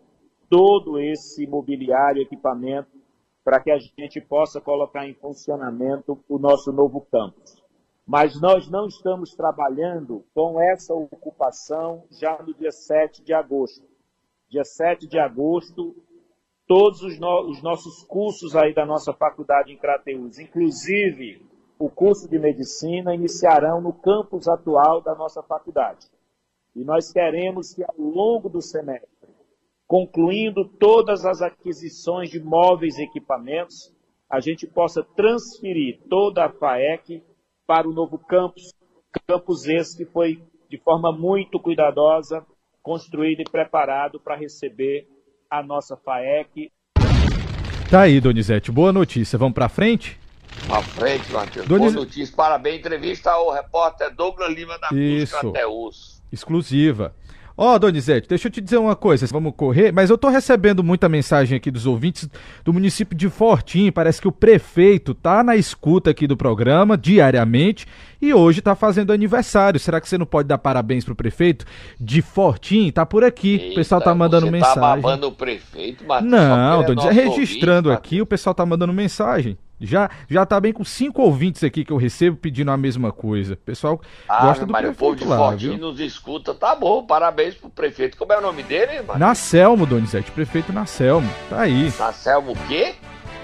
todo 0.49 0.99
esse 0.99 1.45
mobiliário 1.45 2.19
e 2.19 2.23
equipamento 2.23 2.97
para 3.43 3.61
que 3.61 3.71
a 3.71 3.77
gente 3.77 4.19
possa 4.19 4.59
colocar 4.59 5.07
em 5.07 5.13
funcionamento 5.13 6.21
o 6.27 6.37
nosso 6.37 6.71
novo 6.71 7.01
campus. 7.11 7.63
Mas 8.05 8.39
nós 8.39 8.69
não 8.69 8.87
estamos 8.87 9.35
trabalhando 9.35 10.23
com 10.33 10.59
essa 10.61 10.93
ocupação 10.93 12.03
já 12.09 12.41
no 12.41 12.53
dia 12.53 12.71
7 12.71 13.23
de 13.23 13.33
agosto. 13.33 13.85
Dia 14.49 14.63
7 14.63 15.07
de 15.07 15.19
agosto, 15.19 15.95
todos 16.65 17.01
os, 17.01 17.19
no, 17.19 17.49
os 17.49 17.61
nossos 17.61 18.03
cursos 18.03 18.55
aí 18.55 18.73
da 18.73 18.85
nossa 18.85 19.13
faculdade 19.13 19.73
em 19.73 19.77
Crateus, 19.77 20.39
inclusive 20.39 21.41
o 21.79 21.89
curso 21.89 22.27
de 22.29 22.39
medicina, 22.39 23.13
iniciarão 23.13 23.81
no 23.81 23.93
campus 23.93 24.47
atual 24.47 25.01
da 25.01 25.15
nossa 25.15 25.43
faculdade. 25.43 26.07
E 26.75 26.83
nós 26.83 27.11
queremos 27.11 27.73
que 27.73 27.83
ao 27.83 27.95
longo 27.97 28.49
do 28.49 28.61
semestre, 28.61 29.09
concluindo 29.87 30.65
todas 30.65 31.25
as 31.25 31.41
aquisições 31.41 32.29
de 32.29 32.39
móveis 32.39 32.97
e 32.97 33.03
equipamentos, 33.03 33.93
a 34.29 34.39
gente 34.39 34.67
possa 34.67 35.03
transferir 35.15 35.99
toda 36.09 36.45
a 36.45 36.51
FAEC 36.51 37.23
para 37.65 37.87
o 37.87 37.93
novo 37.93 38.17
campus, 38.17 38.73
campus 39.27 39.65
esse 39.65 39.97
que 39.97 40.05
foi 40.05 40.43
de 40.69 40.77
forma 40.77 41.11
muito 41.11 41.59
cuidadosa 41.59 42.45
construído 42.87 43.41
e 43.41 43.43
preparado 43.43 44.17
para 44.17 44.37
receber 44.37 45.05
a 45.49 45.61
nossa 45.61 45.97
FAEC. 45.97 46.71
Tá 47.91 48.01
aí, 48.01 48.21
Donizete, 48.21 48.71
boa 48.71 48.93
notícia. 48.93 49.37
Vamos 49.37 49.55
para 49.55 49.67
frente? 49.67 50.17
Para 50.67 50.81
frente, 50.81 51.31
Matheus. 51.31 51.65
Boa 51.65 51.91
notícia, 51.91 52.35
parabéns. 52.35 52.79
Entrevista 52.79 53.31
ao 53.31 53.53
repórter 53.53 54.13
Douglas 54.13 54.53
Lima 54.53 54.77
da 54.77 54.89
Isso. 54.91 55.37
Cruz 55.39 56.21
Exclusiva. 56.31 57.13
Ó, 57.59 57.73
oh, 57.73 57.79
Donizete, 57.79 58.29
deixa 58.29 58.49
eu 58.49 58.51
te 58.51 58.61
dizer 58.61 58.77
uma 58.77 58.95
coisa, 58.95 59.25
vamos 59.31 59.51
correr, 59.57 59.91
mas 59.91 60.11
eu 60.11 60.17
tô 60.17 60.29
recebendo 60.29 60.83
muita 60.83 61.09
mensagem 61.09 61.57
aqui 61.57 61.71
dos 61.71 61.87
ouvintes 61.87 62.29
do 62.63 62.71
município 62.71 63.17
de 63.17 63.27
Fortim, 63.29 63.91
parece 63.91 64.21
que 64.21 64.27
o 64.27 64.31
prefeito 64.31 65.15
tá 65.15 65.43
na 65.43 65.55
escuta 65.55 66.11
aqui 66.11 66.27
do 66.27 66.37
programa 66.37 66.95
diariamente 66.95 67.87
e 68.21 68.31
hoje 68.31 68.61
tá 68.61 68.75
fazendo 68.75 69.11
aniversário. 69.11 69.79
Será 69.79 69.99
que 69.99 70.07
você 70.07 70.19
não 70.19 70.25
pode 70.27 70.47
dar 70.47 70.59
parabéns 70.59 71.03
pro 71.03 71.15
prefeito 71.15 71.65
de 71.99 72.21
Fortim? 72.21 72.91
Tá 72.91 73.07
por 73.07 73.23
aqui, 73.23 73.55
Eita, 73.55 73.71
o 73.71 73.75
pessoal 73.75 74.01
tá 74.01 74.13
mandando 74.13 74.45
você 74.45 74.51
tá 74.51 74.57
mensagem. 74.57 74.81
Tá 74.81 74.95
babando 74.95 75.27
o 75.27 75.31
prefeito, 75.31 76.05
Matheus, 76.05 76.31
Não, 76.31 76.83
Donizete, 76.83 77.15
registrando 77.15 77.89
ouvinte, 77.89 78.05
aqui, 78.05 78.21
o 78.21 78.25
pessoal 78.27 78.53
tá 78.53 78.63
mandando 78.67 78.93
mensagem. 78.93 79.57
Já, 79.79 80.09
já 80.27 80.45
tá 80.45 80.59
bem 80.59 80.73
com 80.73 80.83
cinco 80.83 81.21
ouvintes 81.21 81.63
aqui 81.63 81.85
que 81.85 81.91
eu 81.91 81.97
recebo 81.97 82.35
pedindo 82.35 82.71
a 82.71 82.77
mesma 82.77 83.11
coisa. 83.11 83.53
O 83.53 83.57
pessoal 83.57 84.01
ah, 84.27 84.47
gosta 84.47 84.65
do 84.65 84.73
prefeito 84.73 84.93
o 84.93 84.97
povo 84.97 85.15
de 85.15 85.25
lá, 85.25 85.77
nos 85.77 85.99
escuta. 85.99 86.53
Tá 86.53 86.75
bom, 86.75 87.05
parabéns 87.05 87.55
pro 87.55 87.69
prefeito. 87.69 88.17
Como 88.17 88.33
é 88.33 88.37
o 88.37 88.41
nome 88.41 88.63
dele, 88.63 89.01
mano? 89.03 89.19
Nacelmo, 89.19 89.85
Donizete. 89.85 90.31
Prefeito 90.31 90.73
Nacelmo. 90.73 91.29
Tá 91.49 91.61
aí. 91.61 91.93
Nacelmo 91.97 92.53
o 92.53 92.67
quê? 92.67 92.95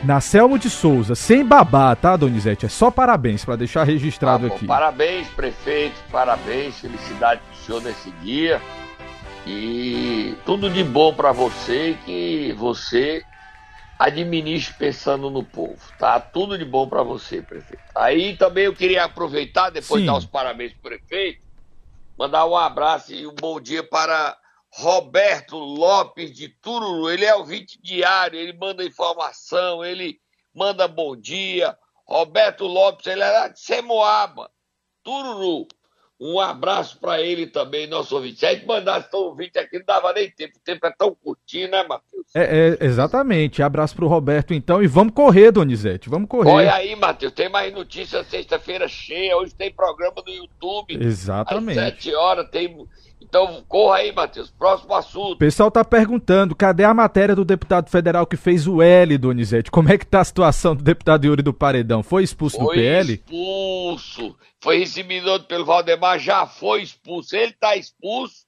Nacelmo 0.03 0.57
de 0.57 0.69
Souza. 0.69 1.15
Sem 1.15 1.45
babá, 1.45 1.95
tá, 1.95 2.17
Donizete? 2.17 2.65
É 2.65 2.69
só 2.69 2.89
parabéns 2.89 3.45
para 3.45 3.55
deixar 3.55 3.83
registrado 3.83 4.43
tá 4.43 4.49
bom, 4.49 4.55
aqui. 4.55 4.65
Parabéns, 4.65 5.27
prefeito. 5.29 5.95
Parabéns. 6.11 6.79
Felicidade 6.79 7.41
pro 7.41 7.57
senhor 7.63 7.81
nesse 7.83 8.11
dia. 8.23 8.59
E 9.45 10.35
tudo 10.45 10.69
de 10.69 10.83
bom 10.83 11.13
para 11.13 11.31
você 11.31 11.97
que 12.05 12.55
você 12.57 13.23
administre 13.97 14.73
pensando 14.73 15.29
no 15.29 15.43
povo, 15.43 15.81
tá? 15.97 16.19
Tudo 16.19 16.57
de 16.57 16.65
bom 16.65 16.87
para 16.87 17.03
você, 17.03 17.41
prefeito. 17.41 17.83
Aí 17.95 18.35
também 18.37 18.65
eu 18.65 18.75
queria 18.75 19.05
aproveitar, 19.05 19.69
depois 19.69 20.01
Sim. 20.01 20.07
dar 20.07 20.17
os 20.17 20.25
parabéns 20.25 20.73
pro 20.73 20.91
prefeito, 20.91 21.39
mandar 22.17 22.45
um 22.45 22.57
abraço 22.57 23.13
e 23.13 23.25
um 23.27 23.35
bom 23.35 23.59
dia 23.59 23.83
para 23.83 24.37
Roberto 24.71 25.57
Lopes 25.57 26.31
de 26.33 26.49
Tururu. 26.49 27.09
Ele 27.09 27.25
é 27.25 27.35
o 27.35 27.39
ouvinte 27.39 27.79
diário, 27.81 28.39
ele 28.39 28.53
manda 28.53 28.83
informação, 28.83 29.85
ele 29.85 30.19
manda 30.53 30.87
bom 30.87 31.15
dia. 31.15 31.77
Roberto 32.05 32.65
Lopes, 32.65 33.05
ele 33.07 33.21
era 33.21 33.47
de 33.47 33.59
Semoaba, 33.59 34.49
Tururu. 35.03 35.67
Um 36.25 36.39
abraço 36.39 36.97
para 37.01 37.21
ele 37.21 37.47
também, 37.47 37.85
nosso 37.85 38.15
ouvinte. 38.15 38.39
Se 38.39 38.45
a 38.45 38.53
gente 38.53 38.65
mandasse 38.65 39.11
tão 39.11 39.19
ouvinte 39.19 39.59
aqui, 39.59 39.77
não 39.77 39.85
dava 39.85 40.13
nem 40.13 40.31
tempo. 40.31 40.57
O 40.57 40.61
tempo 40.61 40.87
é 40.87 40.91
tão 40.97 41.13
curtinho, 41.13 41.69
né, 41.69 41.83
Matheus? 41.83 42.25
É, 42.33 42.77
é, 42.79 42.85
exatamente. 42.85 43.61
Abraço 43.61 43.93
pro 43.93 44.07
Roberto, 44.07 44.53
então. 44.53 44.81
E 44.81 44.87
vamos 44.87 45.13
correr, 45.13 45.51
Donizete. 45.51 46.09
Vamos 46.09 46.29
correr. 46.29 46.49
Olha 46.49 46.75
aí, 46.75 46.95
Matheus. 46.95 47.33
Tem 47.33 47.49
mais 47.49 47.73
notícias 47.73 48.25
sexta-feira 48.27 48.87
cheia. 48.87 49.35
Hoje 49.35 49.53
tem 49.53 49.69
programa 49.69 50.23
no 50.25 50.31
YouTube. 50.31 50.97
Exatamente. 50.97 51.77
Às 51.77 51.85
sete 51.85 52.15
horas 52.15 52.49
tem 52.49 52.73
então, 53.23 53.63
corra 53.67 53.97
aí, 53.97 54.11
Matheus. 54.11 54.51
Próximo 54.51 54.93
assunto. 54.93 55.33
O 55.33 55.37
pessoal 55.37 55.71
tá 55.71 55.83
perguntando, 55.83 56.55
cadê 56.55 56.83
a 56.83 56.93
matéria 56.93 57.35
do 57.35 57.45
deputado 57.45 57.89
federal 57.89 58.27
que 58.27 58.37
fez 58.37 58.67
o 58.67 58.81
L, 58.81 59.17
Donizete? 59.17 59.71
Como 59.71 59.91
é 59.91 59.97
que 59.97 60.05
tá 60.05 60.21
a 60.21 60.25
situação 60.25 60.75
do 60.75 60.83
deputado 60.83 61.25
Yuri 61.25 61.41
do 61.41 61.53
Paredão? 61.53 62.03
Foi 62.03 62.23
expulso 62.23 62.57
foi 62.57 62.65
no 62.65 62.71
PL? 62.71 63.13
expulso. 63.13 64.35
Foi 64.61 64.77
recebido 64.77 65.43
pelo 65.45 65.65
Valdemar, 65.65 66.19
já 66.19 66.45
foi 66.45 66.83
expulso. 66.83 67.35
Ele 67.35 67.53
tá 67.53 67.75
expulso 67.75 68.45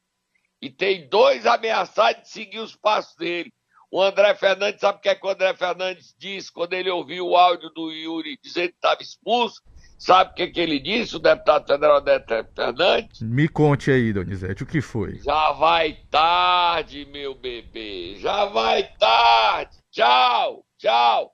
e 0.61 0.69
tem 0.69 1.07
dois 1.09 1.45
ameaçados 1.45 2.23
de 2.23 2.29
seguir 2.29 2.59
os 2.59 2.75
passos 2.75 3.15
dele. 3.15 3.51
O 3.91 4.01
André 4.01 4.35
Fernandes, 4.35 4.81
sabe 4.81 4.97
o 4.97 5.01
que 5.01 5.09
é 5.09 5.15
que 5.15 5.25
o 5.25 5.29
André 5.29 5.53
Fernandes 5.55 6.13
disse 6.17 6.51
quando 6.51 6.73
ele 6.73 6.89
ouviu 6.89 7.27
o 7.27 7.37
áudio 7.37 7.69
do 7.69 7.91
Yuri 7.91 8.37
dizendo 8.43 8.69
que 8.69 8.75
estava 8.75 9.01
expulso? 9.01 9.61
Sabe 9.97 10.31
o 10.31 10.33
que, 10.35 10.47
que 10.47 10.59
ele 10.59 10.79
disse, 10.79 11.15
o 11.15 11.19
deputado 11.19 11.67
federal 11.67 12.01
Neto 12.01 12.45
Fernandes? 12.53 13.21
Me 13.21 13.47
conte 13.47 13.89
aí, 13.89 14.11
Donizete, 14.11 14.63
o 14.63 14.65
que 14.65 14.81
foi? 14.81 15.19
Já 15.19 15.53
vai 15.53 15.97
tarde, 16.11 17.05
meu 17.05 17.33
bebê. 17.33 18.15
Já 18.17 18.45
vai 18.45 18.83
tarde. 18.99 19.77
Tchau, 19.91 20.65
tchau. 20.77 21.31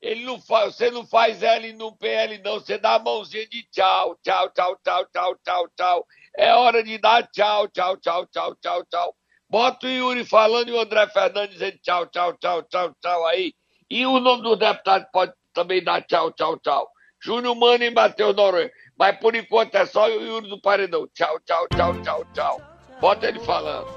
Ele 0.00 0.24
não 0.24 0.40
faz, 0.40 0.76
você 0.76 0.90
não 0.90 1.06
faz 1.06 1.42
L 1.42 1.72
no 1.72 1.96
PL, 1.96 2.38
não. 2.38 2.60
Você 2.60 2.78
dá 2.78 2.94
a 2.94 2.98
mãozinha 2.98 3.48
de 3.48 3.62
tchau, 3.70 4.16
tchau, 4.22 4.50
tchau, 4.50 4.76
tchau, 4.84 5.06
tchau, 5.12 5.36
tchau, 5.44 5.68
tchau. 5.76 6.06
É 6.36 6.54
hora 6.54 6.84
de 6.84 6.98
dar 6.98 7.26
tchau, 7.28 7.66
tchau, 7.68 7.96
tchau, 7.96 8.26
tchau, 8.26 8.54
tchau, 8.56 8.84
tchau. 8.84 9.16
Bota 9.48 9.86
o 9.86 9.90
Yuri 9.90 10.24
falando 10.24 10.68
e 10.68 10.72
o 10.72 10.80
André 10.80 11.06
Fernandes 11.08 11.54
dizendo 11.54 11.78
tchau, 11.82 12.06
tchau, 12.06 12.32
tchau, 12.34 12.62
tchau, 12.64 12.94
tchau 13.00 13.26
aí. 13.26 13.54
E 13.90 14.04
o 14.06 14.20
nome 14.20 14.42
do 14.42 14.56
deputado 14.56 15.06
pode 15.12 15.32
também 15.52 15.82
dar 15.82 16.02
tchau, 16.02 16.30
tchau, 16.32 16.58
tchau. 16.58 16.88
Júnior 17.24 17.56
Mano 17.56 17.90
Matheus 17.94 18.36
Noronha. 18.36 18.70
Mas 18.98 19.16
por 19.16 19.34
enquanto 19.34 19.74
é 19.76 19.86
só 19.86 20.06
o 20.06 20.20
Yuri 20.20 20.46
do 20.46 20.60
Paredão. 20.60 21.08
Tchau, 21.14 21.40
tchau, 21.46 21.66
tchau, 21.74 22.02
tchau, 22.02 22.26
tchau. 22.34 22.60
Bota 23.00 23.26
ele 23.26 23.40
falando. 23.40 23.88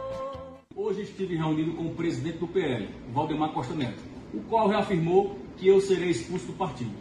Hoje 0.73 1.01
estive 1.01 1.35
reunido 1.35 1.73
com 1.73 1.87
o 1.87 1.93
presidente 1.93 2.37
do 2.37 2.47
PL, 2.47 2.87
Valdemar 3.11 3.51
Costa 3.51 3.73
Neto. 3.73 4.01
o 4.33 4.41
qual 4.43 4.67
reafirmou 4.67 5.37
que 5.57 5.67
eu 5.67 5.81
serei 5.81 6.09
expulso 6.09 6.47
do 6.47 6.53
partido. 6.53 6.91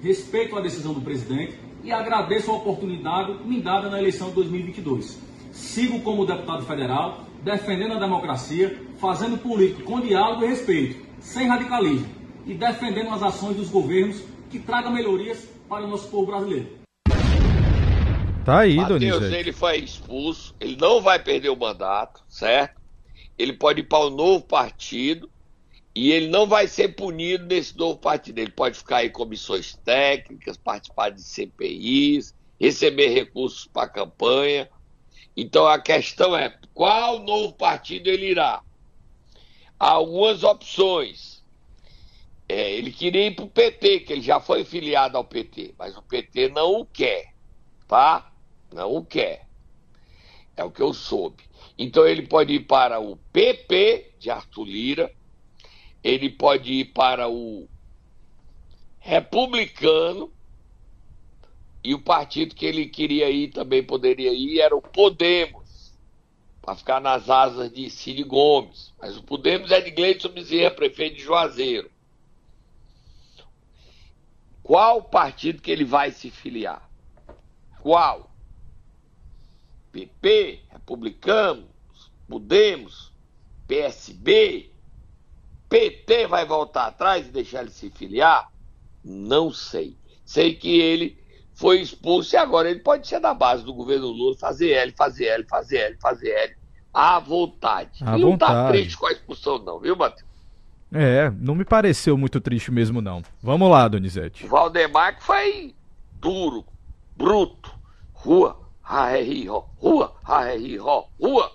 Respeito 0.00 0.56
a 0.56 0.60
decisão 0.60 0.92
do 0.92 1.00
presidente 1.00 1.58
e 1.82 1.90
agradeço 1.90 2.50
a 2.50 2.54
oportunidade 2.54 3.44
me 3.44 3.60
dada 3.60 3.90
na 3.90 3.98
eleição 3.98 4.28
de 4.28 4.34
2022. 4.36 5.18
Sigo 5.50 6.00
como 6.02 6.26
deputado 6.26 6.64
federal, 6.64 7.24
defendendo 7.42 7.94
a 7.94 7.98
democracia, 7.98 8.80
fazendo 8.98 9.38
política 9.38 9.82
com 9.82 10.00
diálogo 10.00 10.44
e 10.44 10.48
respeito, 10.48 11.04
sem 11.20 11.48
radicalismo, 11.48 12.06
e 12.46 12.54
defendendo 12.54 13.10
as 13.10 13.22
ações 13.22 13.56
dos 13.56 13.68
governos 13.68 14.22
que 14.50 14.58
tragam 14.58 14.92
melhorias 14.92 15.51
para 15.72 15.86
o 15.86 15.88
nosso 15.88 16.08
povo 16.08 16.26
brasileiro. 16.26 16.82
Tá 18.44 18.58
aí, 18.58 18.76
Mateus, 18.76 19.00
Donizete. 19.00 19.34
ele 19.34 19.52
foi 19.54 19.78
expulso, 19.78 20.54
ele 20.60 20.76
não 20.76 21.00
vai 21.00 21.18
perder 21.18 21.48
o 21.48 21.56
mandato, 21.56 22.22
certo? 22.28 22.78
Ele 23.38 23.54
pode 23.54 23.80
ir 23.80 23.84
para 23.84 24.04
o 24.04 24.08
um 24.08 24.10
novo 24.10 24.44
partido 24.44 25.30
e 25.94 26.12
ele 26.12 26.28
não 26.28 26.46
vai 26.46 26.68
ser 26.68 26.88
punido 26.88 27.46
nesse 27.46 27.74
novo 27.78 27.98
partido. 27.98 28.38
Ele 28.38 28.50
pode 28.50 28.76
ficar 28.76 29.02
em 29.02 29.10
comissões 29.10 29.74
técnicas, 29.82 30.58
participar 30.58 31.08
de 31.08 31.22
CPIs, 31.22 32.34
receber 32.60 33.08
recursos 33.08 33.66
para 33.66 33.84
a 33.84 33.88
campanha. 33.88 34.68
Então 35.34 35.66
a 35.66 35.78
questão 35.78 36.36
é 36.36 36.54
qual 36.74 37.20
novo 37.20 37.54
partido 37.54 38.08
ele 38.08 38.26
irá? 38.26 38.60
Há 39.80 39.88
algumas 39.88 40.42
opções. 40.44 41.31
É, 42.54 42.70
ele 42.70 42.92
queria 42.92 43.28
ir 43.28 43.34
para 43.34 43.46
o 43.46 43.48
PT, 43.48 44.00
que 44.00 44.12
ele 44.12 44.20
já 44.20 44.38
foi 44.38 44.62
filiado 44.62 45.16
ao 45.16 45.24
PT, 45.24 45.74
mas 45.78 45.96
o 45.96 46.02
PT 46.02 46.50
não 46.50 46.82
o 46.82 46.84
quer, 46.84 47.32
tá? 47.88 48.30
Não 48.70 48.94
o 48.94 49.02
quer. 49.02 49.46
É 50.54 50.62
o 50.62 50.70
que 50.70 50.82
eu 50.82 50.92
soube. 50.92 51.44
Então 51.78 52.06
ele 52.06 52.26
pode 52.26 52.52
ir 52.52 52.66
para 52.66 53.00
o 53.00 53.16
PP 53.32 54.16
de 54.18 54.28
Arthur 54.30 54.64
Lira, 54.64 55.10
ele 56.04 56.28
pode 56.28 56.74
ir 56.74 56.84
para 56.92 57.26
o 57.26 57.66
Republicano, 58.98 60.30
e 61.82 61.94
o 61.94 62.02
partido 62.02 62.54
que 62.54 62.66
ele 62.66 62.84
queria 62.84 63.30
ir 63.30 63.48
também 63.48 63.82
poderia 63.82 64.30
ir 64.30 64.60
era 64.60 64.76
o 64.76 64.82
Podemos, 64.82 65.94
para 66.60 66.76
ficar 66.76 67.00
nas 67.00 67.30
asas 67.30 67.72
de 67.72 67.88
Cid 67.88 68.22
Gomes. 68.24 68.92
Mas 69.00 69.16
o 69.16 69.22
Podemos 69.22 69.70
é 69.70 69.80
de 69.80 69.90
Gleison 69.90 70.28
Bezerra, 70.28 70.70
prefeito 70.70 71.16
de 71.16 71.22
Juazeiro. 71.22 71.90
Qual 74.72 75.02
partido 75.02 75.60
que 75.60 75.70
ele 75.70 75.84
vai 75.84 76.10
se 76.12 76.30
filiar? 76.30 76.88
Qual? 77.82 78.30
PP, 79.92 80.62
Republicanos, 80.70 81.66
Podemos, 82.26 83.12
PSB, 83.68 84.72
PT 85.68 86.26
vai 86.26 86.46
voltar 86.46 86.86
atrás 86.86 87.26
e 87.26 87.30
deixar 87.30 87.60
ele 87.60 87.70
se 87.70 87.90
filiar? 87.90 88.50
Não 89.04 89.52
sei. 89.52 89.94
Sei 90.24 90.54
que 90.54 90.80
ele 90.80 91.22
foi 91.52 91.82
expulso 91.82 92.34
e 92.34 92.38
agora 92.38 92.70
ele 92.70 92.80
pode 92.80 93.06
ser 93.06 93.20
da 93.20 93.34
base 93.34 93.62
do 93.62 93.74
governo 93.74 94.06
Lula, 94.06 94.38
fazer 94.38 94.70
L, 94.70 94.92
fazer 94.92 95.26
L, 95.26 95.44
fazer 95.44 95.76
L, 95.80 95.98
fazer 96.00 96.30
L, 96.30 96.56
à 96.94 97.18
vontade. 97.18 98.02
À 98.02 98.16
não 98.16 98.38
tá 98.38 98.46
vontade. 98.46 98.72
triste 98.72 98.96
com 98.96 99.04
a 99.04 99.12
expulsão, 99.12 99.58
não, 99.58 99.78
viu, 99.78 99.94
Matheus? 99.94 100.31
É, 100.92 101.32
não 101.38 101.54
me 101.54 101.64
pareceu 101.64 102.18
muito 102.18 102.40
triste 102.40 102.70
mesmo, 102.70 103.00
não. 103.00 103.22
Vamos 103.42 103.70
lá, 103.70 103.88
Donizete. 103.88 104.44
O 104.44 104.48
Valdemar 104.48 105.16
que 105.16 105.24
foi 105.24 105.74
duro, 106.20 106.64
bruto, 107.16 107.72
rua, 108.12 108.58
raí, 108.82 109.46
rua, 109.46 110.12
raí, 110.22 110.76
rua. 110.76 111.50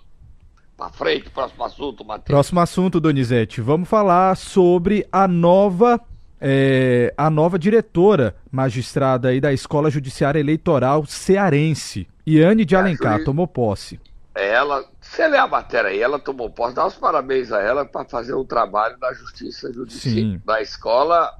Pra 0.75 0.89
frente, 0.89 1.29
próximo 1.29 1.63
assunto, 1.63 2.05
Matheus. 2.05 2.25
Próximo 2.25 2.59
assunto, 2.59 2.99
Donizete. 2.99 3.61
Vamos 3.61 3.87
falar 3.89 4.35
sobre 4.37 5.07
a 5.11 5.27
nova 5.27 5.99
é, 6.39 7.11
a 7.17 7.31
nova 7.31 7.57
diretora 7.57 8.35
magistrada 8.51 9.29
aí 9.29 9.41
da 9.41 9.51
Escola 9.51 9.89
Judiciária 9.89 10.39
Eleitoral 10.39 11.03
Cearense. 11.07 12.07
Iane 12.27 12.63
de 12.63 12.75
É, 12.75 12.77
Alencar 12.77 13.23
tomou 13.23 13.47
posse. 13.47 13.99
Ela, 14.35 14.85
você 15.11 15.27
lê 15.27 15.37
a 15.37 15.47
matéria 15.47 15.89
aí, 15.89 15.99
ela 16.01 16.19
tomou 16.19 16.49
posse, 16.49 16.75
dá 16.75 16.85
os 16.85 16.95
parabéns 16.95 17.51
a 17.51 17.61
ela 17.61 17.85
para 17.85 18.05
fazer 18.05 18.33
um 18.33 18.45
trabalho 18.45 18.97
da 18.99 19.13
Justiça 19.13 19.71
Judicial, 19.73 20.13
Sim. 20.15 20.41
da 20.45 20.61
escola. 20.61 21.31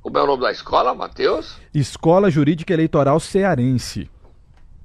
Como 0.00 0.18
é 0.18 0.22
o 0.22 0.26
nome 0.26 0.42
da 0.42 0.50
escola, 0.50 0.94
Matheus? 0.94 1.56
Escola 1.72 2.28
Jurídica 2.30 2.72
Eleitoral 2.72 3.20
Cearense. 3.20 4.10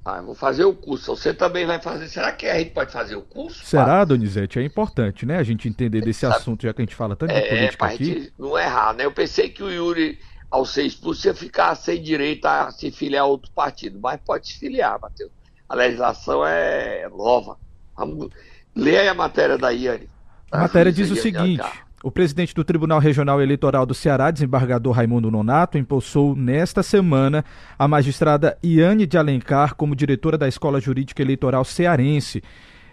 Ah, 0.04 0.18
eu 0.18 0.26
vou 0.26 0.34
fazer 0.34 0.64
o 0.64 0.72
curso. 0.72 1.14
Você 1.14 1.34
também 1.34 1.66
vai 1.66 1.80
fazer. 1.82 2.08
Será 2.08 2.32
que 2.32 2.46
a 2.46 2.58
gente 2.58 2.70
pode 2.70 2.90
fazer 2.92 3.16
o 3.16 3.22
curso? 3.22 3.64
Será, 3.66 4.04
Donizete? 4.04 4.58
É 4.58 4.62
importante, 4.62 5.26
né? 5.26 5.36
A 5.36 5.42
gente 5.42 5.68
entender 5.68 6.00
desse 6.00 6.20
Sabe- 6.20 6.36
assunto, 6.36 6.62
já 6.62 6.72
que 6.72 6.80
a 6.80 6.84
gente 6.84 6.94
fala 6.94 7.14
tanto 7.16 7.30
de 7.34 7.36
É, 7.38 7.48
política 7.48 7.76
pra 7.78 7.94
aqui. 7.94 8.04
gente 8.04 8.32
não 8.38 8.56
errar, 8.58 8.94
né? 8.94 9.04
Eu 9.04 9.12
pensei 9.12 9.50
que 9.50 9.62
o 9.62 9.68
Yuri, 9.70 10.18
ao 10.50 10.64
ser 10.64 10.84
expulso, 10.84 11.26
ia 11.26 11.34
ficar 11.34 11.74
sem 11.74 12.00
direito 12.02 12.46
a 12.46 12.70
se 12.70 12.90
filiar 12.90 13.24
a 13.24 13.26
outro 13.26 13.50
partido, 13.50 13.98
mas 14.00 14.18
pode 14.24 14.46
se 14.48 14.58
filiar, 14.58 14.98
Matheus. 15.00 15.30
A 15.68 15.74
legislação 15.74 16.46
é 16.46 17.06
nova. 17.10 17.58
Vamos... 17.98 18.28
Leia 18.74 19.10
a 19.10 19.14
matéria 19.14 19.58
da 19.58 19.70
Iane. 19.70 20.08
A 20.52 20.58
matéria 20.58 20.92
diz 20.92 21.10
o 21.10 21.16
seguinte: 21.16 21.64
o 22.02 22.12
presidente 22.12 22.54
do 22.54 22.62
Tribunal 22.62 23.00
Regional 23.00 23.42
Eleitoral 23.42 23.84
do 23.84 23.92
Ceará, 23.92 24.30
desembargador 24.30 24.92
Raimundo 24.94 25.30
Nonato, 25.32 25.76
impulsou 25.76 26.36
nesta 26.36 26.80
semana 26.80 27.44
a 27.76 27.88
magistrada 27.88 28.56
Iane 28.62 29.04
de 29.04 29.18
Alencar 29.18 29.74
como 29.74 29.96
diretora 29.96 30.38
da 30.38 30.46
Escola 30.46 30.80
Jurídica 30.80 31.22
Eleitoral 31.22 31.64
Cearense. 31.64 32.42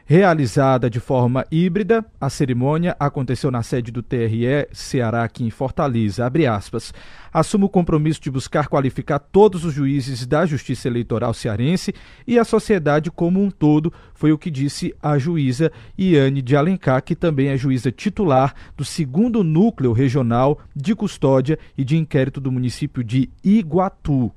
Realizada 0.08 0.88
de 0.88 1.00
forma 1.00 1.48
híbrida, 1.52 2.06
a 2.22 2.30
cerimônia 2.30 2.96
aconteceu 3.00 3.50
na 3.50 3.64
sede 3.64 3.92
do 3.92 4.04
TRE 4.04 4.68
Ceará, 4.72 5.24
aqui 5.24 5.44
em 5.44 5.50
Fortaleza. 5.50 6.24
Abre 6.24 6.46
aspas. 6.46 6.94
Assumo 7.34 7.66
o 7.66 7.70
compromisso 7.70 8.22
de 8.22 8.30
buscar 8.30 8.68
qualificar 8.68 9.18
todos 9.18 9.66
os 9.66 9.74
juízes 9.74 10.28
da 10.28 10.46
Justiça 10.46 10.88
Eleitoral 10.88 11.34
cearense 11.34 11.92
e 12.28 12.38
a 12.38 12.44
sociedade 12.44 13.10
como 13.10 13.42
um 13.42 13.50
todo, 13.50 13.92
foi 14.14 14.32
o 14.32 14.38
que 14.38 14.52
disse 14.52 14.94
a 15.02 15.18
juíza 15.18 15.72
Iane 15.98 16.44
de 16.44 16.56
Alencar, 16.56 17.02
que 17.02 17.16
também 17.16 17.48
é 17.48 17.58
juíza 17.58 17.92
titular 17.92 18.54
do 18.78 18.86
segundo 18.86 19.44
núcleo 19.44 19.92
regional 19.92 20.60
de 20.76 20.94
custódia 20.94 21.58
e 21.76 21.84
de 21.84 21.98
inquérito 21.98 22.40
do 22.40 22.52
município 22.52 23.04
de 23.04 23.28
Iguatu. 23.44 24.32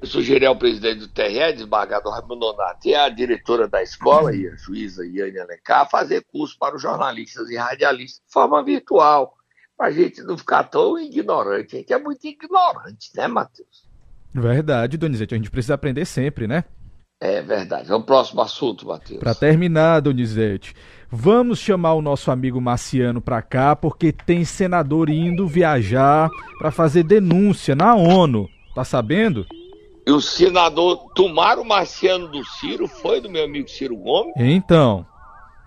Eu 0.00 0.06
sugeri 0.06 0.46
ao 0.46 0.56
presidente 0.56 1.00
do 1.00 1.08
TRE, 1.08 1.52
desembargador 1.52 2.12
Raimundo 2.12 2.36
Nonato, 2.36 2.88
e 2.88 2.94
a 2.94 3.06
diretora 3.10 3.68
da 3.68 3.82
escola 3.82 4.34
e 4.34 4.48
a 4.48 4.56
juíza 4.56 5.04
Iane 5.04 5.38
Alencar 5.38 5.90
fazer 5.90 6.24
curso 6.32 6.56
para 6.58 6.74
os 6.74 6.80
jornalistas 6.80 7.50
e 7.50 7.56
radialistas 7.56 8.22
de 8.26 8.32
forma 8.32 8.64
virtual, 8.64 9.34
para 9.76 9.88
a 9.88 9.90
gente 9.90 10.22
não 10.22 10.38
ficar 10.38 10.64
tão 10.64 10.98
ignorante. 10.98 11.76
A 11.76 11.78
gente 11.80 11.92
é 11.92 11.98
muito 11.98 12.26
ignorante, 12.26 13.10
né, 13.14 13.28
Matheus? 13.28 13.86
Verdade, 14.32 14.96
Donizete, 14.96 15.34
a 15.34 15.36
gente 15.36 15.50
precisa 15.50 15.74
aprender 15.74 16.06
sempre, 16.06 16.46
né? 16.46 16.64
É 17.20 17.42
verdade. 17.42 17.88
Vamos 17.88 18.06
pro 18.06 18.14
próximo 18.14 18.40
assunto, 18.40 18.86
Matheus. 18.86 19.20
Para 19.20 19.34
terminar, 19.34 20.00
Donizete, 20.00 20.74
vamos 21.10 21.58
chamar 21.58 21.92
o 21.92 22.00
nosso 22.00 22.30
amigo 22.30 22.58
Marciano 22.58 23.20
para 23.20 23.42
cá, 23.42 23.76
porque 23.76 24.10
tem 24.12 24.46
senador 24.46 25.10
indo 25.10 25.46
viajar 25.46 26.30
para 26.58 26.70
fazer 26.70 27.02
denúncia 27.02 27.76
na 27.76 27.94
ONU. 27.94 28.48
Tá 28.74 28.82
sabendo? 28.82 29.44
E 30.06 30.10
o 30.10 30.20
senador 30.20 31.12
Tomaro 31.14 31.64
Marciano 31.64 32.28
do 32.28 32.44
Ciro 32.44 32.88
foi 32.88 33.20
do 33.20 33.30
meu 33.30 33.44
amigo 33.44 33.68
Ciro 33.68 33.96
Gomes. 33.96 34.34
Então, 34.36 35.06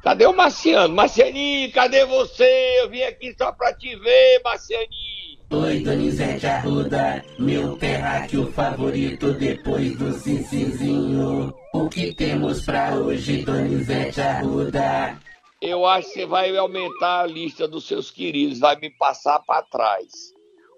Cadê 0.04 0.26
o 0.26 0.36
Marciano? 0.36 0.93
Marcianinho, 0.93 1.72
cadê 1.72 2.06
você? 2.06 2.82
Eu 2.82 2.89
vim 2.89 3.04
aqui 3.04 3.34
só 3.38 3.54
pra 3.54 3.74
te 3.74 3.96
ver, 3.96 4.41
Marcianinho. 4.43 5.39
Oi, 5.50 5.80
Donizete 5.80 6.46
Arruda, 6.46 7.24
meu 7.39 7.78
terráqueo 7.78 8.52
favorito 8.52 9.32
depois 9.34 9.96
do 9.98 10.12
Cincizinho. 10.12 11.54
O 11.74 11.88
que 11.88 12.13
temos 12.13 12.65
pra 12.65 12.96
hoje, 12.96 13.46
Donizete 13.46 14.19
Arruda? 14.19 15.17
Eu 15.62 15.86
acho 15.86 16.10
que 16.10 16.13
você 16.15 16.26
vai 16.26 16.58
aumentar 16.58 17.22
a 17.22 17.26
lista 17.26 17.65
dos 17.65 17.88
seus 17.88 18.12
queridos, 18.12 18.60
vai 18.60 18.76
me 18.78 18.89
passar 18.89 19.39
pra 19.39 19.62
trás. 19.62 20.34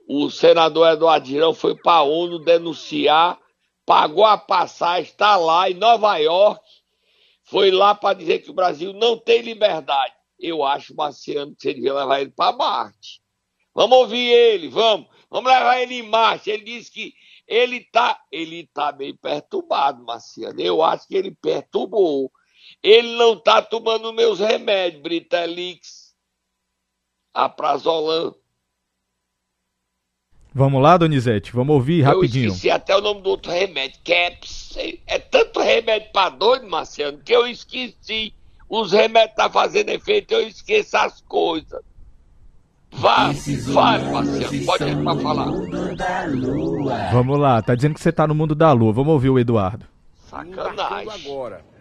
O 0.08 0.30
senador 0.30 0.88
Eduardo 0.94 1.26
Girão 1.26 1.52
foi 1.52 1.76
pra 1.76 2.04
ONU 2.04 2.38
denunciar, 2.38 3.40
pagou 3.86 4.26
a 4.26 4.38
passagem, 4.38 5.12
está 5.12 5.36
lá 5.36 5.70
em 5.70 5.76
Nova 5.76 6.18
York, 6.18 6.64
foi 7.44 7.70
lá 7.72 7.94
para 7.94 8.18
dizer 8.18 8.40
que 8.40 8.50
o 8.50 8.54
Brasil 8.56 8.92
não 8.94 9.18
tem 9.18 9.42
liberdade. 9.42 10.14
Eu 10.40 10.64
acho, 10.64 10.96
Marciano, 10.96 11.56
que 11.56 11.62
você 11.62 11.74
devia 11.74 11.94
levar 11.94 12.22
ele 12.22 12.32
para 12.32 12.56
Marte. 12.56 13.22
Vamos 13.74 13.98
ouvir 13.98 14.32
ele, 14.32 14.68
vamos. 14.68 15.08
Vamos 15.30 15.52
levar 15.52 15.82
ele 15.82 15.96
em 15.96 16.04
Marte. 16.04 16.50
Ele 16.50 16.64
disse 16.64 16.92
que 16.92 17.14
ele 17.48 17.82
tá, 17.82 18.20
ele 18.32 18.68
tá 18.74 18.92
meio 18.92 19.16
perturbado, 19.18 20.04
Marciano. 20.04 20.60
Eu 20.60 20.82
acho 20.82 21.08
que 21.08 21.16
ele 21.16 21.32
perturbou. 21.32 22.32
Ele 22.82 23.16
não 23.16 23.40
tá 23.40 23.62
tomando 23.62 24.12
meus 24.12 24.40
remédios, 24.40 25.02
Britelix, 25.02 26.16
Aprazolam. 27.34 28.36
Vamos 30.56 30.82
lá, 30.82 30.98
Donizete, 30.98 31.52
vamos 31.52 31.76
ouvir 31.76 32.00
Eu 32.00 32.06
rapidinho. 32.06 32.48
esqueci 32.48 32.72
até 32.72 32.96
o 32.96 33.02
nome 33.02 33.22
do 33.22 33.30
outro 33.30 33.52
remédio, 33.52 34.00
Caps. 34.04 34.78
É 35.06 35.20
tanto 35.20 35.60
remédio 35.60 36.10
pra 36.12 36.30
doido, 36.30 36.68
Marciano, 36.68 37.20
que 37.20 37.34
eu 37.34 37.46
esqueci. 37.46 38.34
Os 38.68 38.92
remédios 38.94 39.36
tá 39.36 39.50
fazendo 39.50 39.90
efeito, 39.90 40.34
eu 40.34 40.48
esqueço 40.48 40.98
as 40.98 41.22
coisas. 41.22 41.82
Vá, 42.92 43.34
fale, 43.74 44.06
Marcelo, 44.06 44.66
pode 44.66 44.84
ir 44.86 45.04
pra 45.04 45.16
falar. 45.18 45.52
Vamos 47.12 47.38
lá, 47.38 47.62
tá 47.62 47.76
dizendo 47.76 47.94
que 47.94 48.02
você 48.02 48.12
tá 48.12 48.26
no 48.26 48.34
mundo 48.34 48.56
da 48.56 48.72
lua. 48.72 48.94
Vamos 48.94 49.14
ouvir 49.14 49.30
o 49.30 49.38
Eduardo. 49.38 49.86
Sacanagem. 50.16 51.28
agora 51.28 51.76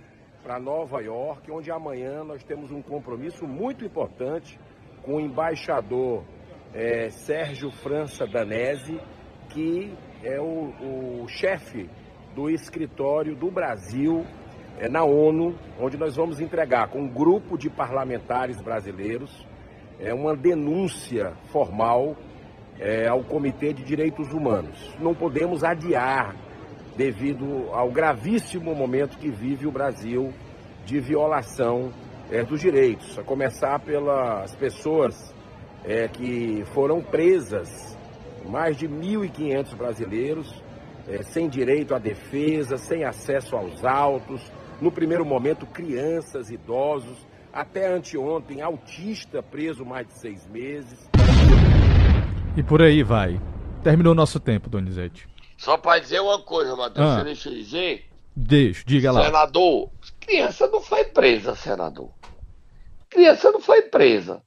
para 0.45 0.61
Nova 0.61 1.01
York, 1.01 1.51
onde 1.51 1.71
amanhã 1.71 2.23
nós 2.23 2.45
temos 2.45 2.71
um 2.71 2.83
compromisso 2.83 3.47
muito 3.47 3.83
importante 3.83 4.61
com 5.03 5.15
o 5.17 5.21
embaixador 5.21 6.23
é, 6.75 7.09
Sérgio 7.11 7.71
França 7.71 8.27
Danese, 8.27 9.01
que 9.51 9.93
é 10.23 10.41
o, 10.41 11.23
o 11.23 11.29
chefe 11.29 11.89
do 12.35 12.51
escritório 12.51 13.37
do 13.37 13.51
Brasil 13.51 14.27
é, 14.79 14.89
na 14.89 15.05
ONU, 15.05 15.57
onde 15.79 15.97
nós 15.97 16.17
vamos 16.17 16.41
entregar 16.41 16.89
com 16.89 17.03
um 17.03 17.09
grupo 17.09 17.57
de 17.57 17.71
parlamentares 17.71 18.61
brasileiros 18.61 19.47
é, 20.01 20.13
uma 20.13 20.37
denúncia 20.37 21.33
formal 21.53 22.17
é, 22.81 23.07
ao 23.07 23.23
Comitê 23.23 23.73
de 23.73 23.85
Direitos 23.85 24.33
Humanos. 24.33 24.93
Não 24.99 25.15
podemos 25.15 25.63
adiar 25.63 26.35
devido 26.97 27.69
ao 27.73 27.91
gravíssimo 27.91 28.75
momento 28.75 29.19
que 29.19 29.31
vive 29.31 29.67
o 29.67 29.73
Brasil 29.73 30.33
de 30.85 30.99
violação 31.01 31.93
é, 32.31 32.43
dos 32.43 32.61
direitos, 32.61 33.19
a 33.19 33.23
começar 33.23 33.79
pelas 33.81 34.55
pessoas 34.57 35.34
é, 35.85 36.09
que 36.09 36.65
foram 36.73 37.03
presas, 37.03 37.97
mais 38.47 38.77
de 38.77 38.89
1.500 38.89 39.75
brasileiros, 39.75 40.63
é, 41.09 41.23
sem 41.23 41.49
direito 41.49 41.95
à 41.95 41.99
defesa, 41.99 42.77
sem 42.79 43.05
acesso 43.05 43.57
aos 43.57 43.85
autos, 43.85 44.41
no 44.81 44.91
primeiro 44.91 45.25
momento 45.25 45.67
crianças, 45.67 46.51
idosos, 46.51 47.27
até 47.53 47.93
anteontem 47.93 48.61
autista 48.63 49.43
preso 49.43 49.85
mais 49.85 50.07
de 50.07 50.19
seis 50.19 50.47
meses. 50.49 51.09
E 52.57 52.63
por 52.63 52.83
aí 52.83 53.03
vai. 53.03 53.41
Terminou 53.83 54.15
nosso 54.15 54.41
tempo, 54.41 54.69
Donizete. 54.69 55.29
Só 55.57 55.77
para 55.77 56.01
dizer 56.01 56.21
uma 56.21 56.41
coisa, 56.41 56.75
Matheus, 56.75 57.07
ah. 57.07 57.19
você 57.19 57.25
deixa 57.25 57.49
eu 57.49 57.55
dizer? 57.55 58.05
Deixa, 58.35 58.83
diga 58.85 59.13
lá. 59.13 59.25
Senador, 59.25 59.91
criança 60.19 60.67
não 60.67 60.81
foi 60.81 61.05
presa, 61.05 61.55
senador. 61.55 62.11
Criança 63.09 63.53
não 63.53 63.61
foi 63.61 63.83
presa. 63.83 64.43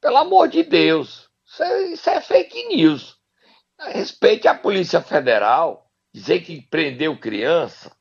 Pelo 0.00 0.16
amor 0.18 0.48
de 0.48 0.62
Deus. 0.62 1.28
Isso 1.46 1.62
é, 1.62 1.82
isso 1.92 2.10
é 2.10 2.20
fake 2.20 2.68
news. 2.68 3.16
Respeite 3.78 4.48
a 4.48 4.54
Polícia 4.54 5.00
Federal. 5.00 5.90
Dizer 6.12 6.40
que 6.40 6.62
prendeu 6.62 7.18
criança. 7.18 7.94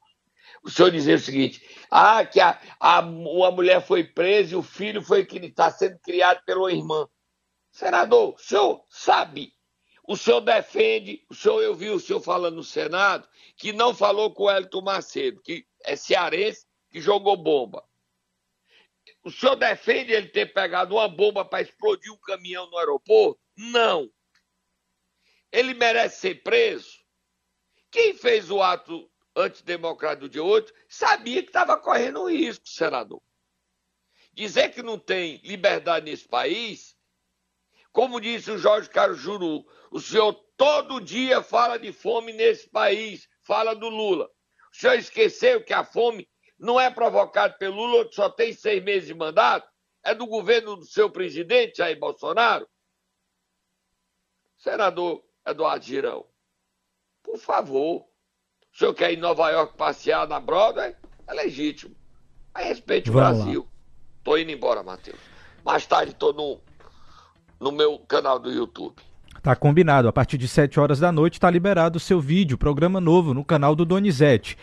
O 0.64 0.70
senhor 0.70 0.90
dizer 0.90 1.16
o 1.16 1.20
seguinte: 1.20 1.62
ah, 1.92 2.26
que 2.26 2.40
a, 2.40 2.60
a, 2.80 3.00
uma 3.02 3.52
mulher 3.52 3.86
foi 3.86 4.04
presa 4.04 4.54
e 4.54 4.58
o 4.58 4.64
filho 4.64 5.02
foi 5.02 5.26
que 5.26 5.38
está 5.38 5.70
sendo 5.70 6.00
criado 6.00 6.42
pela 6.46 6.72
irmã. 6.72 7.08
Senador, 7.72 8.36
o 8.36 8.38
senhor 8.40 8.84
sabe, 8.90 9.54
o 10.08 10.16
senhor 10.16 10.40
defende, 10.40 11.26
o 11.30 11.36
senhor, 11.36 11.62
eu 11.62 11.76
vi 11.76 11.90
o 11.90 12.00
senhor 12.00 12.22
falando 12.22 12.56
no 12.56 12.64
Senado, 12.64 13.28
que 13.58 13.74
não 13.74 13.94
falou 13.94 14.32
com 14.34 14.44
o 14.44 14.52
Elton 14.52 14.82
Macedo, 14.82 15.42
que 15.42 15.66
é 15.84 15.96
cearense, 15.96 16.66
que 16.90 17.02
jogou 17.02 17.36
bomba. 17.36 17.84
O 19.26 19.32
senhor 19.32 19.56
defende 19.56 20.12
ele 20.12 20.28
ter 20.28 20.54
pegado 20.54 20.94
uma 20.94 21.10
bomba 21.10 21.44
para 21.44 21.64
explodir 21.64 22.14
um 22.14 22.18
caminhão 22.18 22.70
no 22.70 22.78
aeroporto? 22.78 23.42
Não. 23.58 24.08
Ele 25.52 25.74
merece 25.74 26.20
ser 26.20 26.44
preso? 26.44 27.04
Quem 27.90 28.14
fez 28.14 28.52
o 28.52 28.62
ato 28.62 29.12
antidemocrático 29.36 30.30
de 30.30 30.40
8 30.40 30.72
sabia 30.88 31.42
que 31.42 31.50
estava 31.50 31.76
correndo 31.76 32.30
risco, 32.30 32.70
senador. 32.70 33.20
Dizer 34.32 34.70
que 34.70 34.84
não 34.84 35.00
tem 35.00 35.38
liberdade 35.44 36.06
nesse 36.06 36.28
país, 36.28 36.96
como 37.92 38.22
disse 38.22 38.52
o 38.52 38.60
Jorge 38.60 38.92
Carlos 38.92 39.20
Juru, 39.20 39.66
o 39.90 40.00
senhor 40.00 40.34
todo 40.56 41.02
dia 41.02 41.42
fala 41.42 41.80
de 41.80 41.92
fome 41.92 42.32
nesse 42.32 42.70
país, 42.70 43.28
fala 43.42 43.74
do 43.74 43.90
Lula. 43.90 44.30
O 44.72 44.76
senhor 44.76 45.00
esqueceu 45.00 45.64
que 45.64 45.74
a 45.74 45.84
fome 45.84 46.30
não 46.58 46.80
é 46.80 46.90
provocado 46.90 47.58
pelo 47.58 47.76
Lula, 47.76 48.08
que 48.08 48.16
só 48.16 48.30
tem 48.30 48.54
seis 48.54 48.84
meses 48.84 49.08
de 49.08 49.14
mandato, 49.14 49.68
é 50.04 50.14
do 50.14 50.26
governo 50.26 50.76
do 50.76 50.86
seu 50.86 51.10
presidente, 51.10 51.78
Jair 51.78 52.00
Bolsonaro. 52.00 52.68
Senador 54.58 55.24
Eduardo 55.46 55.86
Girão, 55.86 56.26
por 57.22 57.38
favor, 57.38 58.02
o 58.02 58.78
senhor 58.78 58.94
quer 58.94 59.12
ir 59.12 59.18
em 59.18 59.22
Nova 59.22 59.50
York 59.50 59.78
passear 59.78 60.28
na 60.28 60.40
Broadway? 60.40 60.96
É 61.28 61.34
legítimo. 61.34 61.96
Aí 62.54 62.66
respeite 62.66 63.10
o 63.10 63.14
Brasil. 63.14 63.62
Lá. 63.62 63.68
Tô 64.24 64.38
indo 64.38 64.52
embora, 64.52 64.82
Matheus. 64.82 65.20
Mais 65.64 65.86
tarde 65.86 66.14
tô 66.16 66.32
no, 66.32 66.60
no 67.60 67.72
meu 67.72 68.00
canal 68.00 68.40
do 68.40 68.52
YouTube. 68.52 68.96
Tá 69.42 69.56
combinado. 69.56 70.08
A 70.08 70.14
partir 70.14 70.38
de 70.38 70.48
7 70.48 70.80
horas 70.80 71.00
da 71.00 71.12
noite 71.12 71.34
está 71.34 71.50
liberado 71.50 71.98
o 71.98 72.00
seu 72.00 72.20
vídeo, 72.20 72.58
programa 72.58 73.00
novo 73.00 73.34
no 73.34 73.46
canal 73.46 73.76
do 73.76 73.86
Donizete. 73.86 74.58